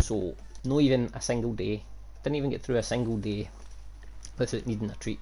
So, 0.00 0.34
not 0.64 0.80
even 0.80 1.10
a 1.14 1.20
single 1.20 1.52
day. 1.52 1.82
Didn't 2.22 2.36
even 2.36 2.50
get 2.50 2.62
through 2.62 2.76
a 2.76 2.82
single 2.82 3.16
day 3.16 3.48
without 4.38 4.66
needing 4.66 4.90
a 4.90 4.94
treat. 4.94 5.20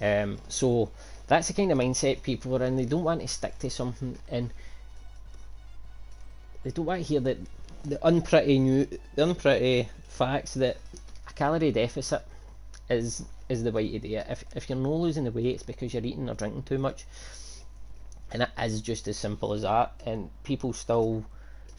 Um, 0.00 0.38
so 0.48 0.90
that's 1.28 1.48
the 1.48 1.54
kind 1.54 1.72
of 1.72 1.78
mindset 1.78 2.22
people 2.22 2.56
are 2.56 2.64
in. 2.64 2.76
They 2.76 2.84
don't 2.84 3.04
want 3.04 3.20
to 3.20 3.28
stick 3.28 3.58
to 3.60 3.70
something, 3.70 4.16
and 4.28 4.50
they 6.62 6.70
don't 6.70 6.86
want 6.86 7.02
to 7.02 7.06
hear 7.06 7.20
that 7.20 7.38
the 7.84 8.04
unpretty 8.06 8.58
new, 8.58 8.86
the 9.14 9.22
unpretty 9.22 9.88
facts 10.08 10.54
that 10.54 10.76
a 11.28 11.32
calorie 11.32 11.72
deficit 11.72 12.22
is 12.88 13.24
is 13.48 13.62
the 13.64 13.72
way 13.72 13.88
to 13.88 13.98
do 13.98 14.16
it. 14.16 14.26
If 14.28 14.44
if 14.54 14.68
you're 14.68 14.78
not 14.78 14.92
losing 14.92 15.24
the 15.24 15.30
weight, 15.30 15.46
it's 15.46 15.62
because 15.62 15.94
you're 15.94 16.04
eating 16.04 16.28
or 16.28 16.34
drinking 16.34 16.64
too 16.64 16.78
much, 16.78 17.04
and 18.32 18.42
it 18.42 18.50
is 18.62 18.80
just 18.80 19.08
as 19.08 19.16
simple 19.16 19.52
as 19.52 19.62
that. 19.62 19.92
And 20.04 20.30
people 20.44 20.72
still 20.72 21.24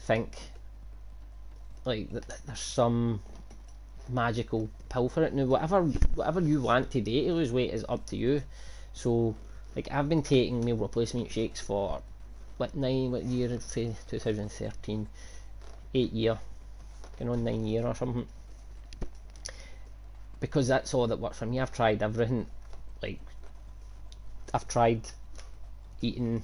think 0.00 0.36
like 1.84 2.10
there's 2.10 2.58
some 2.58 3.20
magical 4.08 4.68
pill 4.88 5.08
for 5.08 5.22
it. 5.22 5.34
Now, 5.34 5.44
whatever 5.44 5.82
whatever 5.82 6.40
you 6.40 6.60
want 6.60 6.90
to 6.92 7.00
do 7.00 7.24
to 7.24 7.32
lose 7.32 7.52
weight 7.52 7.72
is 7.72 7.84
up 7.88 8.06
to 8.06 8.16
you. 8.16 8.42
So, 8.98 9.36
like 9.76 9.86
I've 9.92 10.08
been 10.08 10.24
taking 10.24 10.64
meal 10.64 10.76
replacement 10.76 11.30
shakes 11.30 11.60
for 11.60 12.02
what 12.56 12.74
nine 12.74 13.12
what 13.12 13.22
year 13.22 13.46
2013, 13.46 15.08
eight 15.94 16.12
year, 16.12 16.36
you 17.20 17.26
know 17.26 17.36
nine 17.36 17.64
year 17.64 17.86
or 17.86 17.94
something. 17.94 18.26
Because 20.40 20.66
that's 20.66 20.94
all 20.94 21.06
that 21.06 21.20
works 21.20 21.38
for 21.38 21.46
me. 21.46 21.60
I've 21.60 21.70
tried 21.70 22.02
everything. 22.02 22.48
Like 23.00 23.20
I've 24.52 24.66
tried 24.66 25.02
eating 26.00 26.42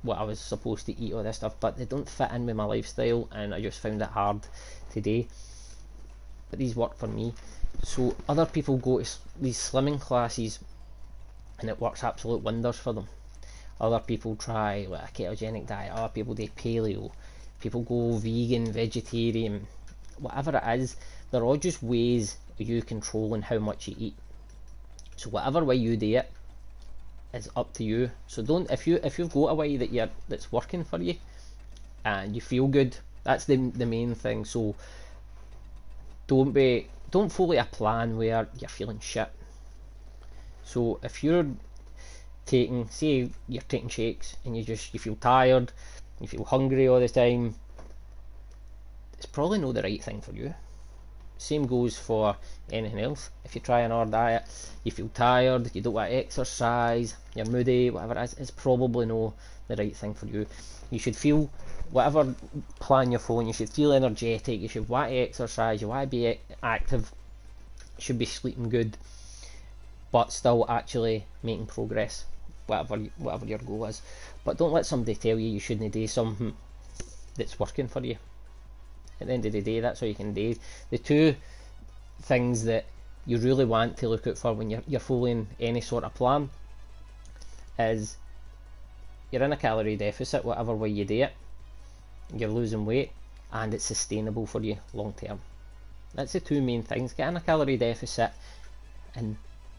what 0.00 0.16
I 0.16 0.22
was 0.22 0.40
supposed 0.40 0.86
to 0.86 0.98
eat 0.98 1.12
all 1.12 1.22
this 1.22 1.36
stuff, 1.36 1.56
but 1.60 1.76
they 1.76 1.84
don't 1.84 2.08
fit 2.08 2.30
in 2.30 2.46
with 2.46 2.56
my 2.56 2.64
lifestyle, 2.64 3.28
and 3.32 3.54
I 3.54 3.60
just 3.60 3.80
found 3.80 4.00
it 4.00 4.08
hard 4.08 4.40
today. 4.90 5.28
But 6.48 6.58
these 6.58 6.74
work 6.74 6.96
for 6.96 7.06
me. 7.06 7.34
So 7.82 8.16
other 8.26 8.46
people 8.46 8.78
go 8.78 9.02
to 9.02 9.10
these 9.38 9.58
slimming 9.58 10.00
classes 10.00 10.58
and 11.60 11.68
it 11.68 11.80
works 11.80 12.02
absolute 12.02 12.42
wonders 12.42 12.78
for 12.78 12.92
them. 12.92 13.08
Other 13.80 14.00
people 14.00 14.36
try 14.36 14.86
like 14.88 15.10
a 15.10 15.22
ketogenic 15.22 15.66
diet, 15.66 15.92
other 15.92 16.12
people 16.12 16.34
do 16.34 16.46
paleo, 16.48 17.12
people 17.60 17.82
go 17.82 18.18
vegan, 18.18 18.72
vegetarian, 18.72 19.66
whatever 20.18 20.56
it 20.56 20.80
is, 20.80 20.96
they're 21.30 21.42
all 21.42 21.56
just 21.56 21.82
ways 21.82 22.36
you 22.58 22.82
controlling 22.82 23.42
how 23.42 23.58
much 23.58 23.88
you 23.88 23.96
eat. 23.98 24.14
So 25.16 25.30
whatever 25.30 25.64
way 25.64 25.76
you 25.76 25.96
do 25.96 26.16
it 26.16 26.30
is 27.32 27.48
up 27.56 27.72
to 27.74 27.84
you. 27.84 28.10
So 28.26 28.42
don't 28.42 28.70
if 28.70 28.86
you 28.86 29.00
if 29.02 29.18
you've 29.18 29.32
got 29.32 29.46
a 29.46 29.54
way 29.54 29.76
that 29.76 29.92
you're 29.92 30.10
that's 30.28 30.52
working 30.52 30.84
for 30.84 30.98
you 30.98 31.16
and 32.04 32.34
you 32.34 32.40
feel 32.40 32.68
good, 32.68 32.96
that's 33.24 33.44
the 33.44 33.56
the 33.56 33.86
main 33.86 34.14
thing. 34.14 34.44
So 34.44 34.74
don't 36.26 36.52
be 36.52 36.88
don't 37.10 37.30
follow 37.32 37.58
a 37.58 37.64
plan 37.64 38.16
where 38.16 38.48
you're 38.58 38.68
feeling 38.68 39.00
shit 39.00 39.30
so 40.64 41.00
if 41.02 41.24
you're 41.24 41.46
taking, 42.46 42.88
say 42.88 43.30
you're 43.48 43.62
taking 43.68 43.88
shakes 43.88 44.36
and 44.44 44.56
you 44.56 44.64
just 44.64 44.92
you 44.92 45.00
feel 45.00 45.16
tired, 45.16 45.72
you 46.20 46.28
feel 46.28 46.44
hungry 46.44 46.88
all 46.88 47.00
the 47.00 47.08
time, 47.08 47.54
it's 49.16 49.26
probably 49.26 49.58
not 49.58 49.74
the 49.74 49.82
right 49.82 50.02
thing 50.02 50.20
for 50.20 50.32
you. 50.32 50.54
Same 51.38 51.66
goes 51.66 51.96
for 51.98 52.36
anything 52.70 53.00
else. 53.00 53.30
If 53.44 53.54
you 53.54 53.60
try 53.60 53.80
an 53.80 53.90
hard 53.90 54.10
diet, 54.10 54.44
you 54.84 54.92
feel 54.92 55.08
tired, 55.08 55.74
you 55.74 55.80
don't 55.80 55.94
want 55.94 56.10
to 56.10 56.16
exercise, 56.16 57.16
you're 57.34 57.46
moody, 57.46 57.90
whatever 57.90 58.18
it 58.18 58.24
is, 58.24 58.34
it's 58.34 58.50
probably 58.50 59.06
not 59.06 59.34
the 59.68 59.76
right 59.76 59.96
thing 59.96 60.12
for 60.12 60.26
you. 60.26 60.46
You 60.90 60.98
should 60.98 61.16
feel 61.16 61.50
whatever 61.90 62.34
plan 62.78 63.10
you're 63.10 63.20
following, 63.20 63.46
you 63.46 63.52
should 63.52 63.70
feel 63.70 63.92
energetic, 63.92 64.60
you 64.60 64.68
should 64.68 64.88
want 64.88 65.10
to 65.10 65.16
exercise, 65.16 65.80
you 65.80 65.88
want 65.88 66.10
to 66.10 66.16
be 66.16 66.38
active, 66.62 67.10
you 67.96 68.02
should 68.02 68.18
be 68.18 68.26
sleeping 68.26 68.68
good 68.68 68.96
but 70.12 70.32
still 70.32 70.66
actually 70.68 71.26
making 71.42 71.66
progress, 71.66 72.24
whatever 72.66 72.96
whatever 73.18 73.46
your 73.46 73.58
goal 73.58 73.86
is. 73.86 74.02
But 74.44 74.58
don't 74.58 74.72
let 74.72 74.86
somebody 74.86 75.14
tell 75.14 75.38
you 75.38 75.48
you 75.48 75.60
shouldn't 75.60 75.92
do 75.92 76.06
something 76.06 76.54
that's 77.36 77.58
working 77.58 77.88
for 77.88 78.04
you. 78.04 78.16
At 79.20 79.26
the 79.26 79.32
end 79.34 79.46
of 79.46 79.52
the 79.52 79.60
day, 79.60 79.80
that's 79.80 80.02
all 80.02 80.08
you 80.08 80.14
can 80.14 80.32
do. 80.32 80.56
The 80.90 80.98
two 80.98 81.36
things 82.22 82.64
that 82.64 82.86
you 83.26 83.38
really 83.38 83.64
want 83.64 83.96
to 83.98 84.08
look 84.08 84.26
out 84.26 84.38
for 84.38 84.52
when 84.52 84.70
you're 84.70 84.82
you're 84.86 85.00
following 85.00 85.46
any 85.60 85.80
sort 85.80 86.04
of 86.04 86.14
plan 86.14 86.50
is 87.78 88.16
you're 89.30 89.42
in 89.42 89.52
a 89.52 89.56
calorie 89.56 89.96
deficit, 89.96 90.44
whatever 90.44 90.74
way 90.74 90.88
you 90.88 91.04
do 91.04 91.22
it, 91.22 91.32
you're 92.34 92.48
losing 92.48 92.84
weight, 92.84 93.12
and 93.52 93.74
it's 93.74 93.84
sustainable 93.84 94.46
for 94.46 94.60
you 94.60 94.76
long 94.92 95.12
term. 95.12 95.40
That's 96.14 96.32
the 96.32 96.40
two 96.40 96.60
main 96.60 96.82
things. 96.82 97.12
Get 97.12 97.28
in 97.28 97.36
a 97.36 97.40
calorie 97.40 97.76
deficit 97.76 98.32
and 99.14 99.36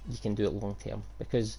you 0.10 0.18
can 0.18 0.36
do 0.36 0.46
it 0.46 0.54
long 0.54 0.76
term 0.84 1.04
because 1.20 1.58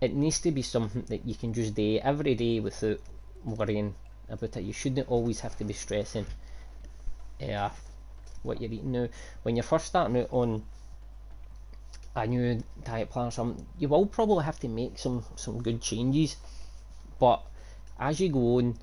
it 0.00 0.14
needs 0.14 0.40
to 0.40 0.50
be 0.50 0.62
something 0.62 1.02
that 1.08 1.26
you 1.26 1.34
can 1.34 1.52
just 1.52 1.74
do 1.74 1.98
every 2.02 2.34
day 2.34 2.60
without 2.60 2.98
worrying 3.44 3.94
about 4.28 4.56
it. 4.56 4.62
You 4.62 4.72
shouldn't 4.72 5.08
always 5.08 5.40
have 5.40 5.56
to 5.58 5.64
be 5.64 5.74
stressing 5.74 6.26
uh, 7.42 7.70
what 8.42 8.60
you're 8.60 8.72
eating 8.72 8.92
now. 8.92 9.08
When 9.42 9.56
you're 9.56 9.62
first 9.62 9.86
starting 9.86 10.16
out 10.18 10.28
on 10.30 10.62
a 12.14 12.26
new 12.26 12.62
diet 12.84 13.10
plan 13.10 13.26
or 13.26 13.30
something, 13.30 13.66
you 13.78 13.88
will 13.88 14.06
probably 14.06 14.44
have 14.44 14.60
to 14.60 14.68
make 14.68 14.98
some, 14.98 15.24
some 15.36 15.62
good 15.62 15.80
changes. 15.80 16.36
But 17.18 17.42
as 17.98 18.20
you 18.20 18.28
go 18.28 18.58
on, 18.58 18.78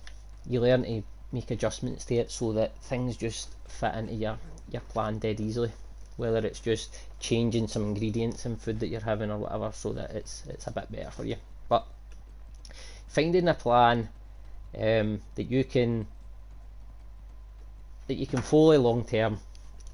you 0.48 0.60
learn 0.62 0.84
to 0.84 1.04
make 1.32 1.52
adjustments 1.52 2.06
to 2.06 2.16
it 2.16 2.32
so 2.32 2.54
that 2.54 2.78
things 2.80 3.18
just 3.18 3.50
fit 3.68 3.96
into 3.96 4.14
your, 4.14 4.38
your 4.72 4.82
plan 4.82 5.20
dead 5.20 5.40
easily 5.40 5.72
whether 6.18 6.46
it's 6.46 6.60
just 6.60 6.98
changing 7.20 7.68
some 7.68 7.84
ingredients 7.84 8.46
in 8.46 8.56
food 8.56 8.80
that 8.80 8.88
you're 8.88 9.02
having 9.02 9.32
or 9.32 9.38
whatever 9.38 9.72
so 9.74 9.92
that 9.94 10.12
it's 10.12 10.44
it's 10.48 10.68
a 10.68 10.72
bit 10.72 10.92
better 10.92 11.12
for 11.12 11.26
you. 11.26 11.36
But 11.68 11.86
finding 13.08 13.48
a 13.48 13.54
plan 13.54 14.10
um, 14.78 15.22
that 15.36 15.44
you 15.44 15.64
can 15.64 16.08
that 18.08 18.16
you 18.16 18.28
can 18.28 18.42
follow 18.42 18.78
long 18.78 19.04
term 19.04 19.40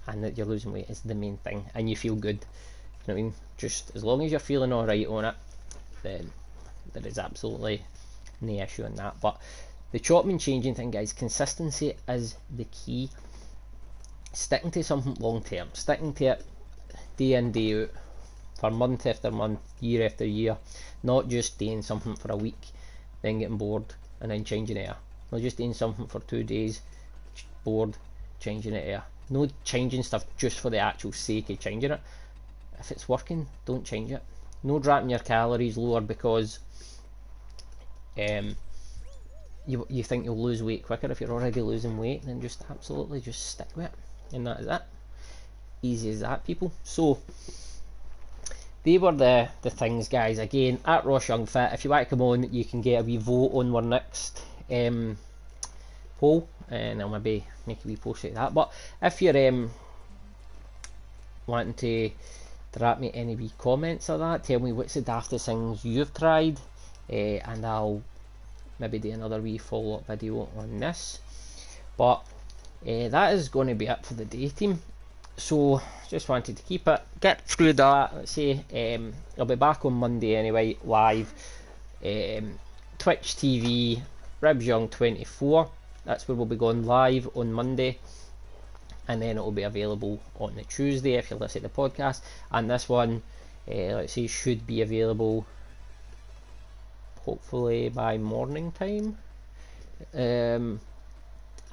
and 0.08 0.24
that 0.24 0.38
you're 0.38 0.48
losing 0.48 0.74
weight 0.74 0.90
is 0.90 1.02
the 1.02 1.16
main 1.16 1.38
thing 1.38 1.66
and 1.74 1.90
you 1.90 1.96
feel 1.96 2.16
good. 2.16 2.38
You 2.38 3.08
know 3.08 3.14
what 3.14 3.20
I 3.20 3.24
mean? 3.24 3.34
Just 3.58 3.96
as 3.96 4.04
long 4.04 4.24
as 4.24 4.32
you're 4.32 4.40
feeling 4.40 4.74
alright 4.74 5.08
on 5.08 5.26
it 5.26 5.36
then 6.04 6.32
there 6.94 7.06
is 7.06 7.18
absolutely 7.18 7.84
no 8.42 8.54
issue 8.54 8.86
in 8.86 8.96
that. 8.96 9.16
But 9.22 9.40
the 9.92 10.00
chopping 10.00 10.32
and 10.32 10.40
changing 10.40 10.76
thing 10.76 10.92
guys 10.92 11.14
consistency 11.14 11.96
is 12.08 12.36
the 12.56 12.66
key 12.66 13.10
sticking 14.34 14.72
to 14.72 14.84
something 14.84 15.16
long 15.20 15.44
term, 15.44 15.70
sticking 15.74 16.14
to 16.14 16.26
it 16.26 16.46
day 17.18 17.34
in, 17.34 17.52
day 17.52 17.84
out, 17.84 17.90
for 18.60 18.72
month 18.72 19.06
after 19.06 19.32
month, 19.32 19.60
year 19.80 20.06
after 20.06 20.26
year, 20.26 20.58
not 21.04 21.28
just 21.28 21.58
doing 21.58 21.82
something 21.82 22.16
for 22.16 22.32
a 22.32 22.38
week 22.38 22.72
then 23.22 23.40
getting 23.40 23.58
bored, 23.58 23.86
and 24.20 24.32
then 24.32 24.44
changing 24.44 24.78
it. 24.78 24.96
Not 25.32 25.42
just 25.42 25.58
doing 25.58 25.74
something 25.74 26.08
for 26.08 26.20
two 26.22 26.44
days, 26.44 26.82
bored, 27.64 27.98
changing 28.40 28.74
it. 28.74 28.88
Air. 28.88 29.04
No 29.30 29.48
changing 29.64 30.04
stuff 30.04 30.26
just 30.38 30.60
for 30.60 30.70
the 30.70 30.80
actual 30.80 31.14
sake 31.14 31.50
of 31.50 31.60
changing 31.60 31.92
it. 31.92 32.02
If 32.80 32.92
it's 32.92 33.08
working, 33.08 33.48
don't 33.66 33.86
change 33.86 34.12
it. 34.12 34.24
No 34.64 34.80
dropping 34.80 35.10
your 35.10 35.20
calories 35.20 35.78
lower 35.78 36.02
because 36.02 36.60
um, 38.18 38.56
you 39.66 39.86
you 39.90 40.04
think 40.04 40.26
you'll 40.26 40.42
lose 40.42 40.62
weight 40.62 40.84
quicker 40.84 41.12
if 41.12 41.22
you're 41.22 41.32
already 41.32 41.62
losing 41.62 41.98
weight. 41.98 42.24
Then 42.24 42.42
just 42.42 42.64
absolutely 42.70 43.22
just 43.22 43.50
stick 43.50 43.68
with 43.76 43.86
it, 43.86 43.94
and 44.34 44.48
that 44.48 44.60
is 44.60 44.68
it. 44.68 44.82
Easy 45.84 46.10
as 46.12 46.20
that, 46.20 46.46
people. 46.46 46.72
So 46.84 47.20
they 48.84 48.98
were 48.98 49.12
the 49.12 49.50
the 49.62 49.70
things, 49.70 50.08
guys. 50.10 50.40
Again, 50.40 50.80
at 50.86 51.06
Ross 51.06 51.28
Young 51.28 51.46
Fit. 51.46 51.74
If 51.74 51.84
you 51.84 51.90
want 51.90 52.08
to 52.08 52.10
come 52.10 52.22
on, 52.22 52.54
you 52.54 52.66
can 52.66 52.82
get 52.82 53.02
a 53.02 53.04
wee 53.04 53.18
vote 53.18 53.52
on 53.54 53.76
our 53.76 53.82
next 53.82 54.42
um, 54.70 55.18
poll, 56.20 56.48
and 56.70 57.02
I'll 57.02 57.10
maybe 57.10 57.46
make 57.66 57.84
a 57.84 57.88
wee 57.88 57.96
post 57.96 58.24
like 58.24 58.34
that. 58.36 58.54
But 58.54 58.72
if 59.02 59.22
you're 59.22 59.48
um, 59.48 59.72
wanting 61.48 61.74
to 61.76 62.12
drop 62.78 63.00
me 63.00 63.12
any 63.14 63.36
wee 63.36 63.52
comments 63.58 64.10
of 64.10 64.20
that, 64.20 64.44
tell 64.44 64.60
me 64.60 64.72
what's 64.72 64.94
the 64.94 65.02
daftest 65.02 65.46
things 65.46 65.84
you've 65.84 66.14
tried, 66.14 66.60
uh, 67.10 67.14
and 67.14 67.66
I'll 67.66 68.02
maybe 68.80 69.00
do 69.00 69.12
another 69.12 69.42
wee 69.42 69.58
follow 69.58 69.98
up 69.98 70.08
video 70.08 70.48
on 70.58 70.80
this. 70.80 71.20
But 71.98 72.24
uh, 72.84 73.10
that 73.10 73.34
is 73.34 73.50
going 73.50 73.68
to 73.68 73.76
be 73.76 73.88
it 73.88 74.06
for 74.06 74.16
the 74.16 74.26
day, 74.26 74.50
team. 74.50 74.82
So 75.38 75.82
just 76.10 76.30
wanted 76.30 76.58
to 76.58 76.64
keep 76.64 76.88
it, 76.88 77.02
get 77.20 77.42
through 77.48 77.74
that. 77.74 78.16
Let's 78.16 78.32
see. 78.32 78.64
um, 78.74 79.14
I'll 79.38 79.46
be 79.46 79.56
back 79.56 79.86
on 79.86 79.94
Monday 79.94 80.36
anyway, 80.36 80.78
live. 80.84 81.34
Um, 82.04 82.60
Twitch 82.98 83.36
TV, 83.36 84.02
Ribs 84.42 84.66
Young 84.66 84.90
24. 84.90 85.70
That's 86.06 86.28
where 86.28 86.36
we'll 86.36 86.46
be 86.46 86.56
going 86.56 86.86
live 86.86 87.30
on 87.36 87.54
Monday. 87.54 88.00
And 89.08 89.22
then 89.22 89.38
it 89.38 89.42
will 89.42 89.52
be 89.52 89.64
available 89.64 90.22
on 90.40 90.56
the 90.56 90.64
Tuesday 90.64 91.16
if 91.16 91.30
you 91.30 91.38
listen 91.38 91.62
to 91.62 91.68
the 91.68 91.74
podcast. 91.74 92.22
And 92.52 92.70
this 92.70 92.90
one, 92.90 93.22
uh, 93.68 93.96
let's 93.96 94.14
see, 94.14 94.28
should 94.28 94.66
be 94.66 94.82
available 94.82 95.46
hopefully 97.26 97.90
by 97.90 98.18
morning 98.18 98.72
time. 98.72 99.18
Um, 100.14 100.80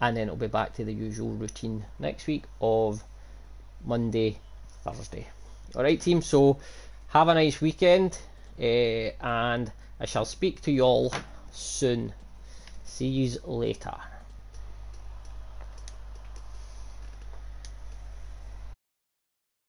and 0.01 0.17
then 0.17 0.25
it'll 0.25 0.37
be 0.37 0.47
back 0.47 0.75
to 0.75 0.85
the 0.85 0.93
usual 0.93 1.31
routine 1.31 1.85
next 1.99 2.27
week 2.27 2.45
of 2.61 3.03
Monday, 3.85 4.39
Thursday. 4.83 5.27
Alright, 5.75 6.01
team, 6.01 6.23
so 6.23 6.59
have 7.09 7.29
a 7.29 7.35
nice 7.35 7.61
weekend, 7.61 8.19
uh, 8.59 8.63
and 8.63 9.71
I 10.01 10.07
shall 10.07 10.25
speak 10.25 10.63
to 10.63 10.73
you 10.73 10.83
all 10.83 11.13
soon. 11.53 12.13
See 12.85 13.07
you 13.07 13.39
later. 13.45 13.95